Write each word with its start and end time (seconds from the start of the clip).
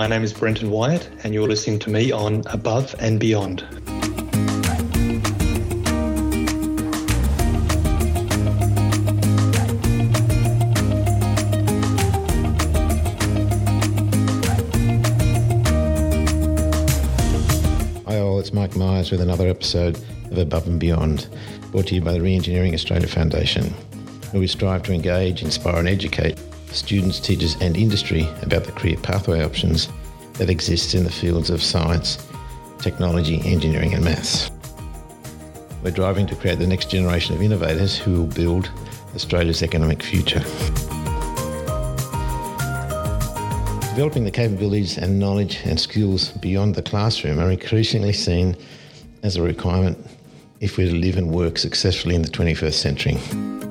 My 0.00 0.06
name 0.06 0.24
is 0.24 0.32
Brenton 0.32 0.70
Wyett, 0.70 1.06
and 1.24 1.34
you're 1.34 1.46
listening 1.46 1.78
to 1.80 1.90
me 1.90 2.10
on 2.10 2.42
Above 2.46 2.94
and 3.00 3.20
Beyond. 3.20 3.60
Hi 18.06 18.18
all, 18.20 18.38
it's 18.38 18.54
Mike 18.54 18.74
Myers 18.74 19.10
with 19.10 19.20
another 19.20 19.48
episode 19.48 19.98
of 20.30 20.38
Above 20.38 20.66
and 20.66 20.80
Beyond, 20.80 21.28
brought 21.72 21.88
to 21.88 21.94
you 21.94 22.00
by 22.00 22.14
the 22.14 22.20
Reengineering 22.20 22.72
Australia 22.72 23.06
Foundation, 23.06 23.64
where 24.30 24.40
we 24.40 24.46
strive 24.46 24.82
to 24.84 24.94
engage, 24.94 25.42
inspire 25.42 25.76
and 25.76 25.88
educate 25.88 26.38
students, 26.72 27.18
teachers 27.18 27.56
and 27.60 27.76
industry 27.76 28.28
about 28.42 28.64
the 28.64 28.72
career 28.72 28.96
pathway 29.02 29.42
options 29.42 29.88
that 30.40 30.48
exists 30.48 30.94
in 30.94 31.04
the 31.04 31.10
fields 31.10 31.50
of 31.50 31.62
science, 31.62 32.26
technology, 32.78 33.42
engineering 33.44 33.92
and 33.92 34.02
maths. 34.02 34.50
We're 35.82 35.90
driving 35.90 36.26
to 36.28 36.34
create 36.34 36.58
the 36.58 36.66
next 36.66 36.88
generation 36.90 37.34
of 37.34 37.42
innovators 37.42 37.98
who 37.98 38.22
will 38.22 38.26
build 38.26 38.70
Australia's 39.14 39.62
economic 39.62 40.02
future. 40.02 40.40
Developing 43.90 44.24
the 44.24 44.30
capabilities 44.32 44.96
and 44.96 45.18
knowledge 45.18 45.60
and 45.64 45.78
skills 45.78 46.30
beyond 46.38 46.74
the 46.74 46.82
classroom 46.82 47.38
are 47.38 47.50
increasingly 47.50 48.14
seen 48.14 48.56
as 49.22 49.36
a 49.36 49.42
requirement 49.42 49.98
if 50.60 50.78
we're 50.78 50.88
to 50.88 50.94
live 50.94 51.18
and 51.18 51.30
work 51.30 51.58
successfully 51.58 52.14
in 52.14 52.22
the 52.22 52.30
21st 52.30 52.72
century. 52.72 53.69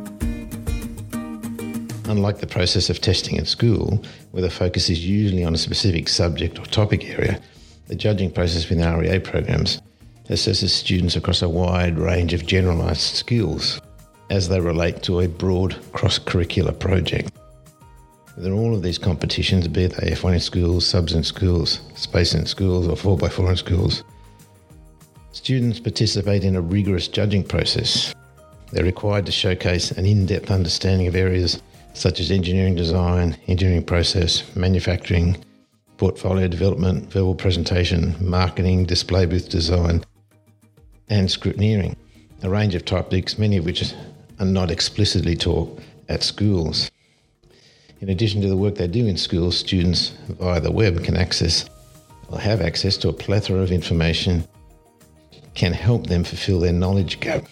Unlike 2.10 2.40
the 2.40 2.48
process 2.48 2.90
of 2.90 3.00
testing 3.00 3.38
at 3.38 3.46
school, 3.46 4.04
where 4.32 4.42
the 4.42 4.50
focus 4.50 4.90
is 4.90 5.06
usually 5.06 5.44
on 5.44 5.54
a 5.54 5.60
specific 5.60 6.10
subject 6.10 6.58
or 6.58 6.66
topic 6.66 7.06
area, 7.08 7.40
the 7.86 7.94
judging 7.94 8.32
process 8.32 8.68
within 8.68 8.98
REA 8.98 9.20
programs 9.20 9.80
assesses 10.28 10.72
students 10.72 11.16
across 11.16 11.44
a 11.44 11.48
wide 11.48 12.00
range 12.00 12.34
of 12.34 12.48
generalised 12.48 13.16
skills 13.16 13.80
as 14.32 14.50
they 14.50 14.60
relate 14.60 15.04
to 15.04 15.20
a 15.20 15.28
broad 15.28 15.78
cross 15.94 16.18
curricular 16.18 16.78
project. 16.78 17.32
Within 18.36 18.54
all 18.54 18.74
of 18.74 18.82
these 18.82 18.98
competitions, 18.98 19.68
be 19.68 19.86
they 19.86 20.10
F1 20.10 20.34
in 20.34 20.40
schools, 20.40 20.88
subs 20.88 21.14
in 21.14 21.24
schools, 21.24 21.80
space 21.94 22.34
in 22.34 22.48
schools, 22.48 22.88
or 22.88 22.96
4x4 22.96 23.52
in 23.52 23.56
schools, 23.56 24.04
students 25.32 25.80
participate 25.80 26.44
in 26.44 26.56
a 26.56 26.62
rigorous 26.62 27.08
judging 27.08 27.44
process. 27.44 28.16
They're 28.72 28.84
required 28.84 29.28
to 29.28 29.32
showcase 29.32 29.92
an 29.92 30.08
in 30.08 30.26
depth 30.26 30.50
understanding 30.50 31.06
of 31.06 31.16
areas 31.16 31.62
such 32.00 32.22
as 32.22 32.32
engineering 32.32 32.76
design, 32.76 33.36
engineering 33.48 33.84
process, 33.84 34.56
manufacturing, 34.56 35.36
portfolio 35.98 36.48
development, 36.48 37.12
verbal 37.12 37.36
presentation, 37.36 38.16
marketing, 38.22 38.86
display 38.86 39.26
booth 39.26 39.50
design, 39.50 40.02
and 41.10 41.28
scrutineering, 41.28 41.98
a 42.42 42.50
range 42.50 42.74
of 42.74 42.86
topics, 42.86 43.38
many 43.38 43.58
of 43.58 43.66
which 43.66 43.94
are 44.40 44.46
not 44.46 44.72
explicitly 44.72 45.36
taught 45.36 45.78
at 46.08 46.24
schools. 46.24 46.90
In 48.00 48.08
addition 48.08 48.42
to 48.44 48.48
the 48.48 48.56
work 48.56 48.76
they 48.76 48.88
do 48.88 49.06
in 49.06 49.18
schools, 49.18 49.58
students 49.58 50.14
via 50.30 50.62
the 50.62 50.72
web 50.72 51.04
can 51.04 51.18
access 51.18 51.70
or 52.30 52.40
have 52.40 52.62
access 52.62 52.96
to 52.96 53.10
a 53.10 53.14
plethora 53.14 53.60
of 53.60 53.74
information 53.74 54.48
can 55.54 55.74
help 55.74 56.08
them 56.08 56.24
fulfill 56.24 56.62
their 56.62 56.72
knowledge 56.72 57.20
gap. 57.20 57.44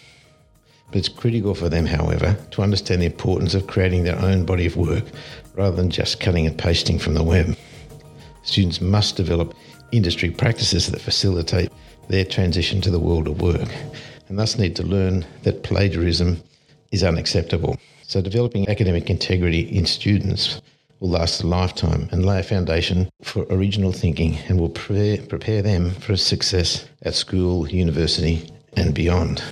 But 0.88 0.98
it's 0.98 1.10
critical 1.10 1.54
for 1.54 1.70
them, 1.70 1.86
however, 1.86 2.38
to 2.52 2.62
understand 2.62 3.02
the 3.02 3.08
importance 3.08 3.54
of 3.54 3.68
creating 3.68 4.04
their 4.04 4.20
own 4.20 4.46
body 4.46 4.66
of 4.66 4.78
work 4.78 5.04
rather 5.56 5.76
than 5.76 5.90
just 5.90 6.20
cutting 6.20 6.48
and 6.48 6.58
pasting 6.58 6.98
from 6.98 7.14
the 7.14 7.24
web. 7.24 7.58
Students 8.44 8.80
must 8.80 9.18
develop 9.18 9.54
industry 9.92 10.32
practices 10.32 10.88
that 10.88 11.02
facilitate 11.02 11.72
their 12.08 12.24
transition 12.24 12.80
to 12.82 12.90
the 12.90 13.00
world 13.00 13.28
of 13.28 13.42
work 13.42 13.70
and 14.30 14.38
thus 14.38 14.58
need 14.58 14.76
to 14.76 14.84
learn 14.84 15.26
that 15.44 15.64
plagiarism 15.64 16.42
is 16.92 17.04
unacceptable. 17.04 17.78
So, 18.04 18.22
developing 18.22 18.70
academic 18.70 19.10
integrity 19.10 19.62
in 19.62 19.86
students 19.86 20.62
will 21.00 21.10
last 21.10 21.44
a 21.44 21.48
lifetime 21.48 22.08
and 22.12 22.26
lay 22.26 22.40
a 22.40 22.44
foundation 22.44 23.10
for 23.22 23.46
original 23.50 23.92
thinking 23.92 24.38
and 24.48 24.60
will 24.60 24.70
prepare, 24.70 25.18
prepare 25.26 25.62
them 25.62 25.92
for 25.92 26.16
success 26.16 26.88
at 27.04 27.16
school, 27.16 27.70
university, 27.70 28.50
and 28.76 28.94
beyond. 28.94 29.44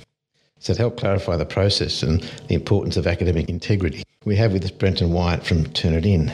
So, 0.58 0.72
to 0.72 0.78
help 0.80 0.96
clarify 0.96 1.36
the 1.36 1.44
process 1.44 2.02
and 2.02 2.22
the 2.48 2.54
importance 2.54 2.96
of 2.96 3.06
academic 3.06 3.48
integrity, 3.48 4.02
we 4.24 4.36
have 4.36 4.52
with 4.52 4.64
us 4.64 4.70
Brenton 4.70 5.10
Wyett 5.10 5.44
from 5.44 5.64
Turnitin. 5.66 6.32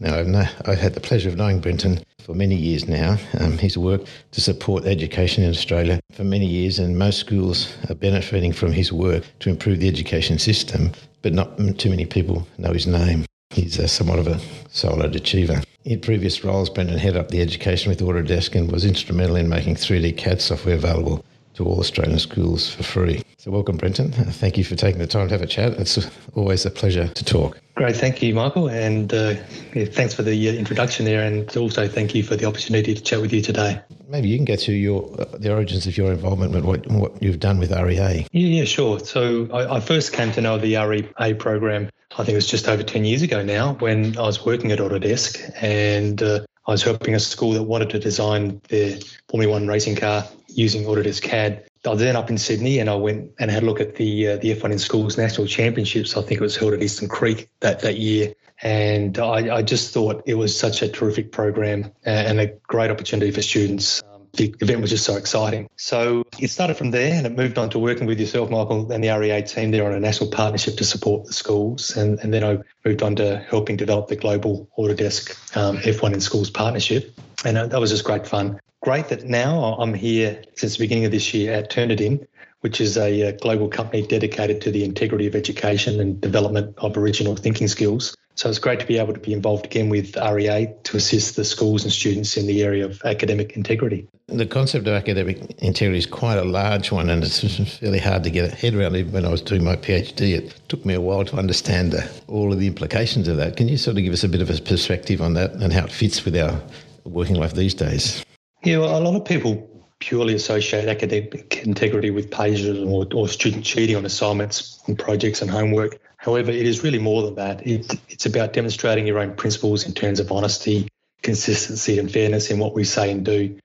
Now, 0.00 0.18
I've, 0.18 0.34
I've, 0.66 0.78
had 0.78 0.94
the 0.94 1.00
pleasure 1.00 1.28
of 1.28 1.36
knowing 1.36 1.60
Brenton 1.60 2.02
for 2.20 2.34
many 2.34 2.56
years 2.56 2.88
now. 2.88 3.18
Um, 3.38 3.58
he's 3.58 3.76
worked 3.76 4.08
to 4.32 4.40
support 4.40 4.86
education 4.86 5.44
in 5.44 5.50
Australia 5.50 6.00
for 6.12 6.24
many 6.24 6.46
years, 6.46 6.78
and 6.78 6.98
most 6.98 7.18
schools 7.20 7.76
are 7.88 7.94
benefiting 7.94 8.52
from 8.52 8.72
his 8.72 8.92
work 8.92 9.24
to 9.40 9.50
improve 9.50 9.78
the 9.78 9.88
education 9.88 10.38
system, 10.38 10.92
but 11.22 11.34
not 11.34 11.58
too 11.78 11.90
many 11.90 12.06
people 12.06 12.46
know 12.56 12.72
his 12.72 12.86
name. 12.86 13.26
He's 13.50 13.78
a, 13.78 13.88
somewhat 13.88 14.18
of 14.18 14.26
a 14.26 14.40
solid 14.70 15.14
achiever. 15.14 15.62
In 15.84 16.00
previous 16.00 16.44
roles, 16.44 16.70
Brenton 16.70 16.98
headed 16.98 17.16
up 17.16 17.28
the 17.28 17.42
education 17.42 17.90
with 17.90 18.00
Autodesk 18.00 18.54
and 18.54 18.70
was 18.70 18.84
instrumental 18.84 19.36
in 19.36 19.48
making 19.48 19.76
3D 19.76 20.16
CAD 20.16 20.40
software 20.40 20.74
available 20.74 21.24
to 21.60 21.66
all 21.66 21.78
Australian 21.78 22.18
schools 22.18 22.74
for 22.74 22.82
free. 22.82 23.22
So, 23.36 23.50
welcome, 23.50 23.76
Brenton. 23.76 24.12
Thank 24.12 24.56
you 24.56 24.64
for 24.64 24.76
taking 24.76 24.98
the 24.98 25.06
time 25.06 25.28
to 25.28 25.34
have 25.34 25.42
a 25.42 25.46
chat. 25.46 25.74
It's 25.74 25.98
always 26.34 26.64
a 26.64 26.70
pleasure 26.70 27.08
to 27.08 27.24
talk. 27.24 27.60
Great, 27.74 27.96
thank 27.96 28.22
you, 28.22 28.34
Michael, 28.34 28.68
and 28.68 29.12
uh, 29.12 29.34
yeah, 29.74 29.84
thanks 29.84 30.14
for 30.14 30.22
the 30.22 30.48
uh, 30.48 30.52
introduction 30.52 31.04
there, 31.04 31.22
and 31.22 31.54
also 31.56 31.86
thank 31.86 32.14
you 32.14 32.22
for 32.22 32.36
the 32.36 32.46
opportunity 32.46 32.94
to 32.94 33.02
chat 33.02 33.20
with 33.20 33.32
you 33.32 33.40
today. 33.42 33.80
Maybe 34.08 34.28
you 34.28 34.36
can 34.36 34.44
get 34.44 34.60
to 34.60 34.72
your 34.72 35.14
uh, 35.20 35.24
the 35.38 35.52
origins 35.52 35.86
of 35.86 35.96
your 35.96 36.12
involvement 36.12 36.52
with 36.52 36.64
what 36.64 36.86
what 36.88 37.22
you've 37.22 37.40
done 37.40 37.58
with 37.58 37.70
REA. 37.70 38.26
Yeah, 38.32 38.46
yeah, 38.58 38.64
sure. 38.64 38.98
So 38.98 39.48
I, 39.52 39.76
I 39.76 39.80
first 39.80 40.12
came 40.12 40.32
to 40.32 40.40
know 40.40 40.58
the 40.58 40.76
REA 40.76 41.34
program. 41.34 41.90
I 42.12 42.16
think 42.24 42.30
it 42.30 42.34
was 42.34 42.46
just 42.46 42.68
over 42.68 42.82
ten 42.82 43.04
years 43.04 43.22
ago 43.22 43.42
now, 43.42 43.74
when 43.74 44.16
I 44.18 44.22
was 44.22 44.44
working 44.44 44.72
at 44.72 44.78
Autodesk, 44.78 45.38
and 45.62 46.22
uh, 46.22 46.40
I 46.66 46.72
was 46.72 46.82
helping 46.82 47.14
a 47.14 47.20
school 47.20 47.52
that 47.52 47.62
wanted 47.62 47.90
to 47.90 47.98
design 47.98 48.60
their 48.68 48.98
Formula 49.28 49.52
One 49.52 49.66
racing 49.66 49.96
car 49.96 50.26
using 50.56 50.84
Autodesk 50.84 51.22
CAD. 51.22 51.64
I 51.86 51.88
was 51.88 52.00
then 52.00 52.16
up 52.16 52.28
in 52.28 52.36
Sydney 52.36 52.78
and 52.78 52.90
I 52.90 52.94
went 52.94 53.30
and 53.38 53.50
had 53.50 53.62
a 53.62 53.66
look 53.66 53.80
at 53.80 53.94
the 53.94 54.28
uh, 54.28 54.36
the 54.36 54.54
F1 54.54 54.72
in 54.72 54.78
Schools 54.78 55.16
National 55.16 55.46
Championships. 55.46 56.16
I 56.16 56.22
think 56.22 56.40
it 56.40 56.44
was 56.44 56.56
held 56.56 56.74
at 56.74 56.82
Eastern 56.82 57.08
Creek 57.08 57.48
that, 57.60 57.80
that 57.80 57.96
year. 57.96 58.34
And 58.62 59.18
I, 59.18 59.56
I 59.56 59.62
just 59.62 59.94
thought 59.94 60.22
it 60.26 60.34
was 60.34 60.58
such 60.58 60.82
a 60.82 60.88
terrific 60.88 61.32
program 61.32 61.92
and 62.04 62.40
a 62.40 62.48
great 62.68 62.90
opportunity 62.90 63.30
for 63.30 63.40
students. 63.40 64.02
Um, 64.02 64.26
the 64.34 64.54
event 64.60 64.82
was 64.82 64.90
just 64.90 65.04
so 65.04 65.16
exciting. 65.16 65.70
So 65.76 66.24
it 66.38 66.50
started 66.50 66.76
from 66.76 66.90
there 66.90 67.14
and 67.14 67.26
it 67.26 67.34
moved 67.34 67.56
on 67.56 67.70
to 67.70 67.78
working 67.78 68.06
with 68.06 68.20
yourself, 68.20 68.50
Michael, 68.50 68.92
and 68.92 69.02
the 69.02 69.08
REA 69.08 69.40
team 69.42 69.70
there 69.70 69.86
on 69.86 69.94
a 69.94 70.00
national 70.00 70.30
partnership 70.30 70.76
to 70.76 70.84
support 70.84 71.24
the 71.24 71.32
schools. 71.32 71.96
And, 71.96 72.18
and 72.18 72.34
then 72.34 72.44
I 72.44 72.58
moved 72.86 73.02
on 73.02 73.16
to 73.16 73.38
helping 73.48 73.78
develop 73.78 74.08
the 74.08 74.16
global 74.16 74.68
Autodesk 74.78 75.56
um, 75.56 75.78
F1 75.78 76.12
in 76.12 76.20
Schools 76.20 76.50
partnership. 76.50 77.18
And 77.46 77.56
uh, 77.56 77.66
that 77.68 77.80
was 77.80 77.90
just 77.90 78.04
great 78.04 78.26
fun 78.26 78.60
great 78.82 79.08
that 79.08 79.24
now 79.24 79.76
I'm 79.78 79.94
here 79.94 80.42
since 80.54 80.76
the 80.76 80.84
beginning 80.84 81.04
of 81.04 81.10
this 81.10 81.34
year 81.34 81.52
at 81.52 81.70
Turnitin, 81.70 82.26
which 82.60 82.80
is 82.80 82.96
a, 82.96 83.28
uh, 83.28 83.32
global 83.32 83.68
company 83.68 84.06
dedicated 84.06 84.60
to 84.62 84.70
the 84.70 84.84
integrity 84.84 85.26
of 85.26 85.34
education 85.34 86.00
and 86.00 86.20
development 86.20 86.74
of 86.78 86.96
original 86.96 87.36
thinking 87.36 87.68
skills. 87.68 88.16
So 88.36 88.48
it's 88.48 88.58
great 88.58 88.80
to 88.80 88.86
be 88.86 88.96
able 88.98 89.12
to 89.12 89.20
be 89.20 89.34
involved 89.34 89.66
again 89.66 89.90
with 89.90 90.16
REA 90.16 90.72
to 90.84 90.96
assist 90.96 91.36
the 91.36 91.44
schools 91.44 91.84
and 91.84 91.92
students 91.92 92.38
in 92.38 92.46
the 92.46 92.62
area 92.62 92.86
of 92.86 93.02
academic 93.04 93.54
integrity. 93.54 94.08
The 94.28 94.46
concept 94.46 94.86
of 94.86 94.94
academic 94.94 95.38
integrity 95.58 95.98
is 95.98 96.06
quite 96.06 96.38
a 96.38 96.44
large 96.44 96.90
one, 96.90 97.10
and 97.10 97.22
it's 97.22 97.40
fairly 97.78 97.98
hard 97.98 98.24
to 98.24 98.30
get 98.30 98.50
a 98.50 98.54
head 98.54 98.74
around. 98.74 98.96
Even 98.96 99.12
when 99.12 99.26
I 99.26 99.28
was 99.28 99.42
doing 99.42 99.62
my 99.62 99.76
PhD, 99.76 100.38
it 100.38 100.54
took 100.68 100.86
me 100.86 100.94
a 100.94 101.00
while 101.02 101.24
to 101.26 101.36
understand 101.36 101.94
uh, 101.94 102.06
all 102.28 102.50
of 102.50 102.58
the 102.58 102.66
implications 102.66 103.28
of 103.28 103.36
that. 103.36 103.58
Can 103.58 103.68
you 103.68 103.76
sort 103.76 103.98
of 103.98 104.04
give 104.04 104.12
us 104.14 104.24
a 104.24 104.28
bit 104.28 104.40
of 104.40 104.48
a 104.48 104.58
perspective 104.62 105.20
on 105.20 105.34
that 105.34 105.52
and 105.52 105.70
how 105.70 105.84
it 105.84 105.92
fits 105.92 106.24
with 106.24 106.34
our 106.36 106.62
working 107.04 107.36
life 107.36 107.52
these 107.52 107.74
days? 107.74 108.24
Yeah, 108.62 108.78
well, 108.78 108.98
a 108.98 109.02
lot 109.02 109.16
of 109.16 109.24
people 109.24 109.66
purely 110.00 110.34
associate 110.34 110.88
academic 110.88 111.62
integrity 111.64 112.10
with 112.10 112.30
plagiarism 112.30 112.90
or, 112.92 113.06
or 113.14 113.28
student 113.28 113.64
cheating 113.64 113.96
on 113.96 114.04
assignments 114.04 114.80
and 114.86 114.98
projects 114.98 115.42
and 115.42 115.50
homework. 115.50 115.98
However, 116.16 116.50
it 116.50 116.66
is 116.66 116.82
really 116.82 116.98
more 116.98 117.22
than 117.22 117.34
that. 117.36 117.66
It, 117.66 117.98
it's 118.08 118.26
about 118.26 118.52
demonstrating 118.52 119.06
your 119.06 119.18
own 119.18 119.34
principles 119.34 119.86
in 119.86 119.92
terms 119.92 120.20
of 120.20 120.30
honesty, 120.30 120.88
consistency, 121.22 121.98
and 121.98 122.10
fairness 122.10 122.50
in 122.50 122.58
what 122.58 122.74
we 122.74 122.84
say 122.84 123.10
and 123.10 123.24
do, 123.24 123.58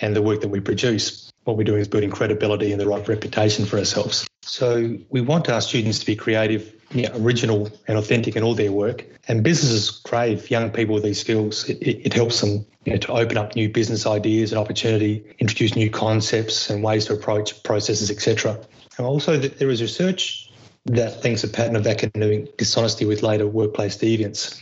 and 0.00 0.16
the 0.16 0.22
work 0.22 0.40
that 0.40 0.48
we 0.48 0.60
produce. 0.60 1.30
What 1.44 1.56
we're 1.56 1.64
doing 1.64 1.80
is 1.80 1.88
building 1.88 2.10
credibility 2.10 2.72
and 2.72 2.80
the 2.80 2.86
right 2.86 3.06
reputation 3.06 3.66
for 3.66 3.78
ourselves. 3.78 4.26
So 4.42 4.96
we 5.10 5.20
want 5.20 5.48
our 5.50 5.60
students 5.60 5.98
to 6.00 6.06
be 6.06 6.16
creative, 6.16 6.74
you 6.90 7.02
know, 7.02 7.16
original, 7.16 7.70
and 7.86 7.98
authentic 7.98 8.36
in 8.36 8.42
all 8.42 8.54
their 8.54 8.72
work. 8.72 9.04
And 9.28 9.42
businesses 9.42 9.90
crave 9.90 10.50
young 10.50 10.70
people 10.70 10.94
with 10.94 11.04
these 11.04 11.20
skills. 11.20 11.68
It, 11.68 11.78
it, 11.82 12.06
it 12.06 12.12
helps 12.14 12.40
them 12.40 12.64
you 12.84 12.92
know, 12.92 12.98
to 12.98 13.12
open 13.12 13.36
up 13.36 13.54
new 13.54 13.68
business 13.68 14.06
ideas 14.06 14.52
and 14.52 14.58
opportunity, 14.58 15.22
introduce 15.38 15.76
new 15.76 15.90
concepts 15.90 16.70
and 16.70 16.82
ways 16.82 17.06
to 17.06 17.14
approach 17.14 17.62
processes, 17.62 18.10
etc. 18.10 18.58
And 18.96 19.06
also, 19.06 19.36
there 19.36 19.70
is 19.70 19.82
research 19.82 20.50
that 20.86 21.22
links 21.22 21.44
a 21.44 21.48
pattern 21.48 21.76
of 21.76 21.86
academic 21.86 22.56
dishonesty 22.56 23.04
with 23.04 23.22
later 23.22 23.46
workplace 23.46 23.96
deviance. 23.96 24.58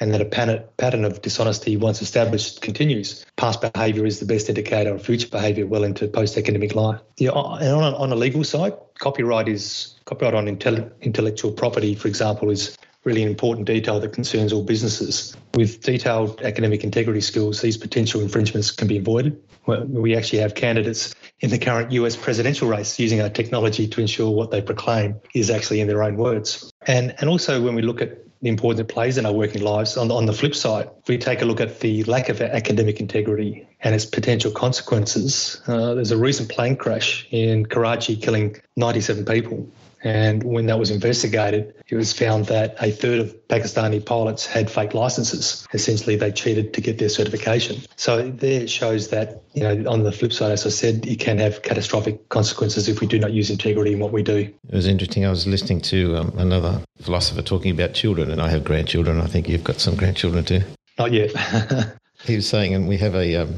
And 0.00 0.12
that 0.14 0.20
a 0.20 0.24
pattern 0.24 1.04
of 1.04 1.22
dishonesty 1.22 1.76
once 1.76 2.00
established 2.00 2.62
continues. 2.62 3.24
Past 3.36 3.60
behaviour 3.60 4.06
is 4.06 4.18
the 4.18 4.26
best 4.26 4.48
indicator 4.48 4.94
of 4.94 5.04
future 5.04 5.28
behaviour 5.28 5.66
well 5.66 5.84
into 5.84 6.08
post-academic 6.08 6.74
life. 6.74 7.00
Yeah, 7.18 7.30
and 7.32 7.74
on 7.74 7.92
a, 7.92 7.96
on 7.96 8.10
a 8.10 8.16
legal 8.16 8.42
side, 8.42 8.72
copyright 8.98 9.48
is 9.48 9.94
copyright 10.06 10.34
on 10.34 10.48
intellectual 10.48 11.52
property, 11.52 11.94
for 11.94 12.08
example, 12.08 12.50
is 12.50 12.76
really 13.04 13.22
an 13.22 13.28
important 13.28 13.66
detail 13.66 13.98
that 14.00 14.12
concerns 14.12 14.52
all 14.52 14.62
businesses. 14.62 15.36
With 15.54 15.82
detailed 15.82 16.42
academic 16.42 16.84
integrity 16.84 17.20
skills, 17.20 17.60
these 17.60 17.76
potential 17.76 18.20
infringements 18.20 18.70
can 18.70 18.88
be 18.88 18.98
avoided. 18.98 19.40
We 19.66 20.16
actually 20.16 20.40
have 20.40 20.54
candidates 20.54 21.14
in 21.40 21.50
the 21.50 21.58
current 21.58 21.92
US 21.92 22.16
presidential 22.16 22.68
race 22.68 22.98
using 22.98 23.20
our 23.22 23.30
technology 23.30 23.88
to 23.88 24.00
ensure 24.00 24.30
what 24.30 24.50
they 24.50 24.60
proclaim 24.60 25.20
is 25.34 25.50
actually 25.50 25.80
in 25.80 25.88
their 25.88 26.02
own 26.02 26.16
words. 26.16 26.70
And, 26.86 27.14
and 27.18 27.30
also, 27.30 27.62
when 27.62 27.74
we 27.74 27.82
look 27.82 28.02
at 28.02 28.18
the 28.42 28.48
importance 28.48 28.80
it 28.80 28.88
plays 28.88 29.18
in 29.18 29.26
our 29.26 29.32
working 29.32 29.62
lives, 29.62 29.96
on, 29.96 30.10
on 30.10 30.26
the 30.26 30.32
flip 30.32 30.54
side, 30.54 30.88
if 31.02 31.08
we 31.08 31.18
take 31.18 31.42
a 31.42 31.44
look 31.44 31.60
at 31.60 31.80
the 31.80 32.02
lack 32.04 32.28
of 32.28 32.40
academic 32.40 33.00
integrity 33.00 33.68
and 33.80 33.94
its 33.94 34.06
potential 34.06 34.50
consequences, 34.50 35.60
uh, 35.66 35.94
there's 35.94 36.10
a 36.10 36.16
recent 36.16 36.48
plane 36.48 36.76
crash 36.76 37.26
in 37.30 37.66
Karachi 37.66 38.16
killing 38.16 38.56
97 38.76 39.24
people. 39.24 39.68
And 40.02 40.42
when 40.42 40.66
that 40.66 40.78
was 40.78 40.90
investigated, 40.90 41.74
it 41.88 41.94
was 41.94 42.12
found 42.12 42.46
that 42.46 42.74
a 42.80 42.90
third 42.90 43.20
of 43.20 43.48
Pakistani 43.48 44.04
pilots 44.04 44.46
had 44.46 44.70
fake 44.70 44.94
licenses. 44.94 45.66
Essentially, 45.74 46.16
they 46.16 46.32
cheated 46.32 46.72
to 46.74 46.80
get 46.80 46.98
their 46.98 47.10
certification. 47.10 47.82
So 47.96 48.30
there 48.30 48.66
shows 48.66 49.08
that, 49.08 49.42
you 49.52 49.62
know, 49.62 49.90
on 49.90 50.04
the 50.04 50.12
flip 50.12 50.32
side, 50.32 50.52
as 50.52 50.64
I 50.64 50.70
said, 50.70 51.06
it 51.06 51.20
can 51.20 51.38
have 51.38 51.62
catastrophic 51.62 52.28
consequences 52.30 52.88
if 52.88 53.00
we 53.00 53.06
do 53.06 53.18
not 53.18 53.32
use 53.32 53.50
integrity 53.50 53.92
in 53.92 53.98
what 53.98 54.12
we 54.12 54.22
do. 54.22 54.36
It 54.36 54.74
was 54.74 54.86
interesting. 54.86 55.26
I 55.26 55.30
was 55.30 55.46
listening 55.46 55.82
to 55.82 56.16
um, 56.16 56.32
another 56.38 56.80
philosopher 57.02 57.42
talking 57.42 57.70
about 57.70 57.92
children, 57.92 58.30
and 58.30 58.40
I 58.40 58.48
have 58.48 58.64
grandchildren. 58.64 59.20
I 59.20 59.26
think 59.26 59.48
you've 59.48 59.64
got 59.64 59.80
some 59.80 59.96
grandchildren 59.96 60.44
too. 60.44 60.62
Not 60.98 61.12
yet. 61.12 61.30
he 62.24 62.36
was 62.36 62.48
saying, 62.48 62.74
and 62.74 62.88
we 62.88 62.96
have 62.98 63.14
a, 63.14 63.36
um, 63.36 63.54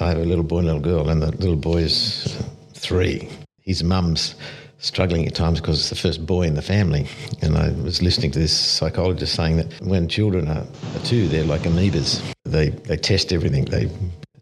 I 0.00 0.08
have 0.08 0.18
a 0.18 0.24
little 0.24 0.44
boy 0.44 0.58
and 0.58 0.68
a 0.68 0.74
little 0.74 0.92
girl, 0.92 1.08
and 1.08 1.20
the 1.20 1.32
little 1.32 1.56
boy 1.56 1.78
is 1.78 2.40
three. 2.74 3.28
His 3.62 3.82
mum's 3.82 4.34
struggling 4.82 5.26
at 5.26 5.34
times 5.34 5.60
because 5.60 5.78
it's 5.78 5.90
the 5.90 5.96
first 5.96 6.26
boy 6.26 6.42
in 6.42 6.54
the 6.54 6.62
family. 6.62 7.06
And 7.40 7.56
I 7.56 7.70
was 7.82 8.02
listening 8.02 8.32
to 8.32 8.38
this 8.38 8.56
psychologist 8.56 9.34
saying 9.34 9.56
that 9.56 9.72
when 9.80 10.08
children 10.08 10.48
are, 10.48 10.66
are 10.66 11.04
two, 11.04 11.28
they're 11.28 11.44
like 11.44 11.62
amoebas. 11.62 12.20
They, 12.44 12.70
they 12.70 12.96
test 12.96 13.32
everything. 13.32 13.64
They 13.66 13.88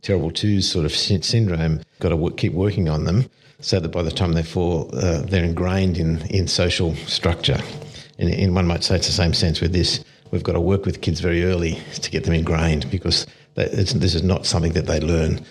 terrible 0.03 0.31
twos 0.31 0.69
sort 0.69 0.87
of 0.87 0.93
syndrome. 0.95 1.81
Got 2.01 2.09
to 2.09 2.17
w- 2.17 2.35
keep 2.35 2.55
working 2.55 2.89
on 2.89 3.05
them 3.05 3.27
so 3.61 3.79
that 3.79 3.91
by 3.91 4.03
the 4.03 4.11
time 4.11 4.33
they 4.33 4.43
fall, 4.43 4.91
uh, 4.95 5.21
they're 5.23 5.45
ingrained 5.45 5.99
in, 5.99 6.23
in 6.29 6.49
social 6.49 6.95
structure. 6.97 7.59
And, 8.19 8.33
and 8.33 8.55
one 8.55 8.67
might 8.67 8.83
say 8.83 8.97
it's 8.97 9.07
the 9.07 9.13
same 9.13 9.35
sense 9.35 9.61
with 9.61 9.73
this. 9.73 10.03
We've 10.31 10.43
got 10.43 10.53
to 10.53 10.61
work 10.61 10.87
with 10.87 11.03
kids 11.03 11.21
very 11.21 11.45
early 11.45 11.79
to 12.01 12.11
get 12.11 12.25
them 12.25 12.33
ingrained 12.33 12.91
because 12.91 13.27
they, 13.57 13.67
this 13.67 14.15
is 14.15 14.23
not 14.23 14.47
something 14.47 14.73
that 14.73 14.87
they 14.87 15.01
learn. 15.01 15.45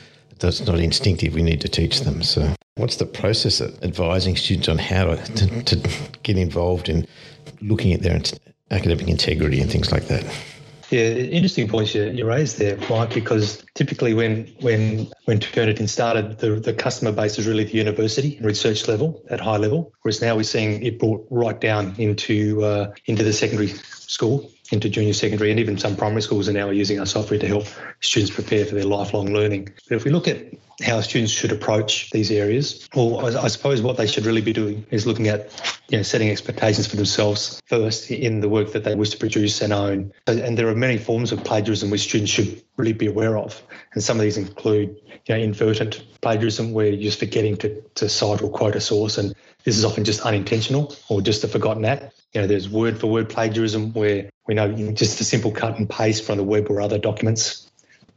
It's 0.47 0.65
not 0.65 0.79
instinctive. 0.79 1.33
We 1.33 1.43
need 1.43 1.61
to 1.61 1.69
teach 1.69 2.01
them. 2.01 2.23
So 2.23 2.53
What's 2.79 2.95
the 2.95 3.05
process 3.05 3.59
of 3.59 3.83
advising 3.83 4.37
students 4.37 4.69
on 4.69 4.77
how 4.77 5.13
to, 5.13 5.17
to, 5.17 5.63
to 5.63 5.89
get 6.23 6.37
involved 6.37 6.87
in 6.87 7.05
looking 7.61 7.91
at 7.91 8.03
their 8.03 8.21
academic 8.71 9.09
integrity 9.09 9.59
and 9.59 9.69
things 9.69 9.91
like 9.91 10.07
that? 10.07 10.23
Yeah, 10.89 11.01
interesting 11.01 11.67
points 11.67 11.93
you, 11.93 12.05
you 12.05 12.25
raised 12.25 12.57
there, 12.57 12.77
Mike, 12.89 13.13
because 13.13 13.65
typically 13.73 14.13
when 14.13 14.45
when 14.61 15.11
when 15.25 15.41
Turnitin 15.41 15.89
started, 15.89 16.39
the, 16.39 16.51
the 16.51 16.71
customer 16.71 17.11
base 17.11 17.35
was 17.35 17.47
really 17.47 17.65
the 17.65 17.73
university 17.73 18.37
and 18.37 18.45
research 18.45 18.87
level 18.87 19.21
at 19.29 19.41
high 19.41 19.57
level, 19.57 19.91
whereas 20.03 20.21
now 20.21 20.37
we're 20.37 20.43
seeing 20.43 20.81
it 20.81 20.99
brought 20.99 21.27
right 21.29 21.59
down 21.59 21.93
into 21.97 22.63
uh, 22.63 22.93
into 23.07 23.23
the 23.23 23.33
secondary 23.33 23.67
school, 23.67 24.49
into 24.71 24.89
junior 24.89 25.13
secondary, 25.13 25.51
and 25.51 25.59
even 25.59 25.77
some 25.77 25.95
primary 25.95 26.21
schools 26.21 26.47
are 26.49 26.53
now 26.53 26.69
using 26.69 26.99
our 26.99 27.05
software 27.05 27.39
to 27.39 27.47
help 27.47 27.65
students 28.01 28.33
prepare 28.33 28.65
for 28.65 28.75
their 28.75 28.85
lifelong 28.85 29.33
learning. 29.33 29.69
But 29.87 29.95
if 29.95 30.05
we 30.05 30.11
look 30.11 30.27
at 30.27 30.53
how 30.83 31.01
students 31.01 31.33
should 31.33 31.51
approach 31.51 32.09
these 32.11 32.31
areas. 32.31 32.87
Well, 32.95 33.37
I, 33.37 33.47
suppose 33.47 33.81
what 33.81 33.97
they 33.97 34.07
should 34.07 34.25
really 34.25 34.41
be 34.41 34.53
doing 34.53 34.85
is 34.91 35.05
looking 35.05 35.27
at, 35.27 35.51
you 35.89 35.97
know, 35.97 36.03
setting 36.03 36.29
expectations 36.29 36.87
for 36.87 36.95
themselves 36.95 37.61
first 37.65 38.09
in 38.09 38.39
the 38.39 38.49
work 38.49 38.71
that 38.71 38.83
they 38.83 38.95
wish 38.95 39.09
to 39.11 39.17
produce 39.17 39.61
and 39.61 39.73
own. 39.73 40.13
And 40.27 40.57
there 40.57 40.69
are 40.69 40.75
many 40.75 40.97
forms 40.97 41.31
of 41.31 41.43
plagiarism 41.43 41.89
which 41.89 42.01
students 42.01 42.31
should 42.31 42.61
really 42.77 42.93
be 42.93 43.07
aware 43.07 43.37
of. 43.37 43.61
And 43.93 44.03
some 44.03 44.17
of 44.17 44.23
these 44.23 44.37
include, 44.37 45.01
you 45.25 45.35
know, 45.35 45.41
inadvertent 45.41 46.05
plagiarism 46.21 46.71
where 46.71 46.87
you're 46.87 47.03
just 47.03 47.19
forgetting 47.19 47.57
to, 47.57 47.81
to 47.95 48.07
cite 48.07 48.41
or 48.41 48.49
quote 48.49 48.75
a 48.75 48.81
source. 48.81 49.17
And 49.17 49.35
this 49.63 49.77
is 49.77 49.85
often 49.85 50.03
just 50.03 50.21
unintentional 50.21 50.95
or 51.09 51.21
just 51.21 51.43
a 51.43 51.47
forgotten 51.47 51.85
act. 51.85 52.13
You 52.33 52.41
know, 52.41 52.47
there's 52.47 52.69
word 52.69 52.99
for 52.99 53.07
word 53.07 53.29
plagiarism 53.29 53.93
where 53.93 54.29
we 54.47 54.53
know 54.53 54.71
just 54.91 55.19
a 55.19 55.23
simple 55.23 55.51
cut 55.51 55.77
and 55.77 55.89
paste 55.89 56.23
from 56.23 56.37
the 56.37 56.43
web 56.43 56.69
or 56.69 56.81
other 56.81 56.97
documents 56.97 57.69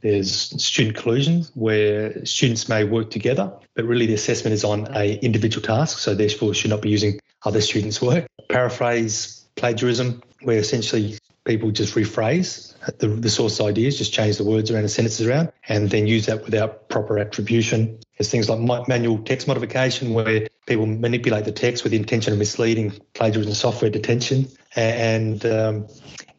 there's 0.03 0.33
student 0.63 0.97
collusion 0.97 1.45
where 1.55 2.25
students 2.27 2.69
may 2.69 2.85
work 2.85 3.11
together, 3.11 3.53
but 3.75 3.85
really 3.85 4.07
the 4.07 4.15
assessment 4.15 4.53
is 4.53 4.65
on 4.65 4.89
a 4.95 5.15
individual 5.21 5.65
task, 5.65 5.99
so 5.99 6.15
therefore 6.15 6.53
should 6.55 6.71
not 6.71 6.83
be 6.83 6.91
using 6.91 7.21
other 7.45 7.61
students' 7.61 8.03
work. 8.03 8.27
Paraphrase 8.49 9.47
plagiarism, 9.55 10.21
where 10.43 10.59
essentially 10.59 11.19
people 11.45 11.71
just 11.71 11.95
rephrase 11.95 12.75
the, 12.99 13.09
the 13.09 13.31
source 13.31 13.61
ideas, 13.61 13.97
just 13.97 14.13
change 14.13 14.39
the 14.39 14.45
words 14.45 14.71
around 14.71 14.83
the 14.83 14.89
sentences 14.89 15.27
around, 15.27 15.53
and 15.69 15.91
then 15.91 16.07
use 16.07 16.27
that 16.27 16.45
without 16.45 16.89
proper 16.89 17.19
attribution. 17.19 17.99
There's 18.23 18.31
things 18.31 18.49
like 18.49 18.87
manual 18.87 19.19
text 19.19 19.49
modification, 19.49 20.15
where 20.15 20.47
people 20.67 20.87
manipulate 20.87 21.45
the 21.45 21.51
text 21.51 21.83
with 21.83 21.91
the 21.91 21.99
intention 21.99 22.33
of 22.33 22.39
misleading 22.39 22.93
plagiarism 23.15 23.53
software 23.53 23.91
detection. 23.91 24.47
And 24.77 25.45
um, 25.45 25.89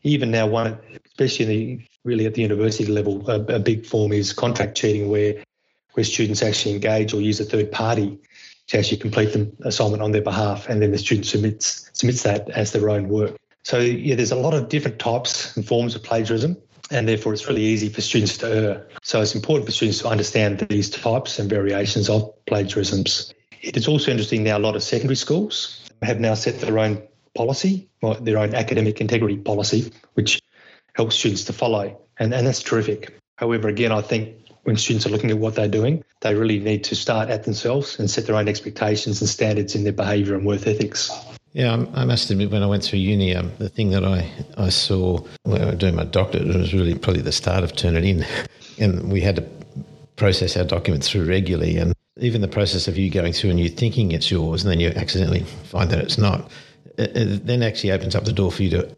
even 0.01 0.31
now, 0.31 0.47
one, 0.47 0.77
especially 1.07 1.45
the 1.45 1.85
really 2.05 2.25
at 2.25 2.35
the 2.35 2.41
university 2.41 2.85
level, 2.85 3.29
a, 3.29 3.41
a 3.55 3.59
big 3.59 3.85
form 3.85 4.13
is 4.13 4.31
contract 4.31 4.77
cheating, 4.77 5.09
where 5.09 5.43
where 5.91 6.05
students 6.05 6.41
actually 6.41 6.75
engage 6.75 7.13
or 7.13 7.19
use 7.19 7.41
a 7.41 7.43
third 7.43 7.69
party 7.69 8.17
to 8.67 8.79
actually 8.79 8.99
complete 8.99 9.33
the 9.33 9.51
assignment 9.65 10.01
on 10.01 10.13
their 10.13 10.21
behalf, 10.21 10.69
and 10.69 10.81
then 10.81 10.91
the 10.91 10.97
student 10.97 11.25
submits 11.25 11.89
submits 11.91 12.23
that 12.23 12.49
as 12.51 12.71
their 12.71 12.89
own 12.89 13.09
work. 13.09 13.35
So 13.63 13.79
yeah, 13.79 14.15
there's 14.15 14.31
a 14.31 14.37
lot 14.37 14.53
of 14.53 14.69
different 14.69 14.99
types 14.99 15.57
and 15.57 15.67
forms 15.67 15.95
of 15.95 16.03
plagiarism, 16.03 16.55
and 16.91 17.07
therefore 17.07 17.33
it's 17.33 17.47
really 17.47 17.63
easy 17.63 17.89
for 17.89 18.01
students 18.01 18.37
to 18.39 18.47
err. 18.47 18.87
So 19.01 19.21
it's 19.21 19.35
important 19.35 19.65
for 19.65 19.71
students 19.71 19.99
to 19.99 20.07
understand 20.07 20.59
these 20.59 20.89
types 20.89 21.39
and 21.39 21.49
variations 21.49 22.09
of 22.09 22.33
plagiarisms. 22.45 23.33
It 23.61 23.77
is 23.77 23.87
also 23.87 24.11
interesting 24.11 24.43
now 24.43 24.57
a 24.57 24.59
lot 24.59 24.75
of 24.75 24.83
secondary 24.83 25.15
schools 25.15 25.89
have 26.01 26.19
now 26.19 26.33
set 26.33 26.59
their 26.59 26.77
own 26.79 27.01
policy, 27.35 27.89
their 28.21 28.37
own 28.37 28.53
academic 28.53 29.01
integrity 29.01 29.37
policy, 29.37 29.91
which 30.13 30.41
helps 30.95 31.15
students 31.15 31.45
to 31.45 31.53
follow. 31.53 31.99
And, 32.19 32.33
and 32.33 32.45
that's 32.45 32.61
terrific. 32.61 33.17
However, 33.37 33.69
again, 33.69 33.91
I 33.91 34.01
think 34.01 34.35
when 34.63 34.77
students 34.77 35.05
are 35.05 35.09
looking 35.09 35.31
at 35.31 35.37
what 35.37 35.55
they're 35.55 35.67
doing, 35.67 36.03
they 36.21 36.35
really 36.35 36.59
need 36.59 36.85
to 36.85 36.95
start 36.95 37.29
at 37.29 37.43
themselves 37.43 37.99
and 37.99 38.09
set 38.09 38.27
their 38.27 38.35
own 38.35 38.47
expectations 38.47 39.21
and 39.21 39.29
standards 39.29 39.75
in 39.75 39.83
their 39.83 39.93
behaviour 39.93 40.35
and 40.35 40.45
work 40.45 40.67
ethics. 40.67 41.11
Yeah, 41.53 41.85
I 41.93 42.03
must 42.03 42.31
admit, 42.31 42.49
when 42.49 42.63
I 42.63 42.65
went 42.65 42.83
through 42.83 42.99
uni, 42.99 43.35
um, 43.35 43.51
the 43.59 43.69
thing 43.69 43.91
that 43.91 44.03
I, 44.03 44.27
I 44.57 44.69
saw 44.69 45.19
when 45.43 45.61
I 45.61 45.65
was 45.65 45.75
doing 45.75 45.95
my 45.95 46.03
doctorate 46.03 46.47
was 46.47 46.73
really 46.73 46.95
probably 46.95 47.21
the 47.21 47.31
start 47.31 47.63
of 47.63 47.73
Turnitin. 47.73 48.25
And 48.79 49.11
we 49.11 49.21
had 49.21 49.35
to 49.35 49.47
process 50.15 50.57
our 50.57 50.63
documents 50.63 51.07
through 51.07 51.25
regularly. 51.25 51.77
And 51.77 51.93
even 52.19 52.41
the 52.41 52.47
process 52.47 52.87
of 52.87 52.97
you 52.97 53.11
going 53.11 53.31
through 53.31 53.51
and 53.51 53.59
you 53.59 53.69
thinking 53.69 54.11
it's 54.11 54.31
yours 54.31 54.63
and 54.63 54.71
then 54.71 54.79
you 54.79 54.89
accidentally 54.95 55.43
find 55.65 55.91
that 55.91 55.99
it's 55.99 56.17
not, 56.17 56.49
it, 56.97 57.15
it 57.15 57.45
then 57.45 57.61
actually 57.61 57.91
opens 57.91 58.15
up 58.15 58.25
the 58.25 58.33
door 58.33 58.51
for 58.51 58.63
you 58.63 58.71
to, 58.71 58.95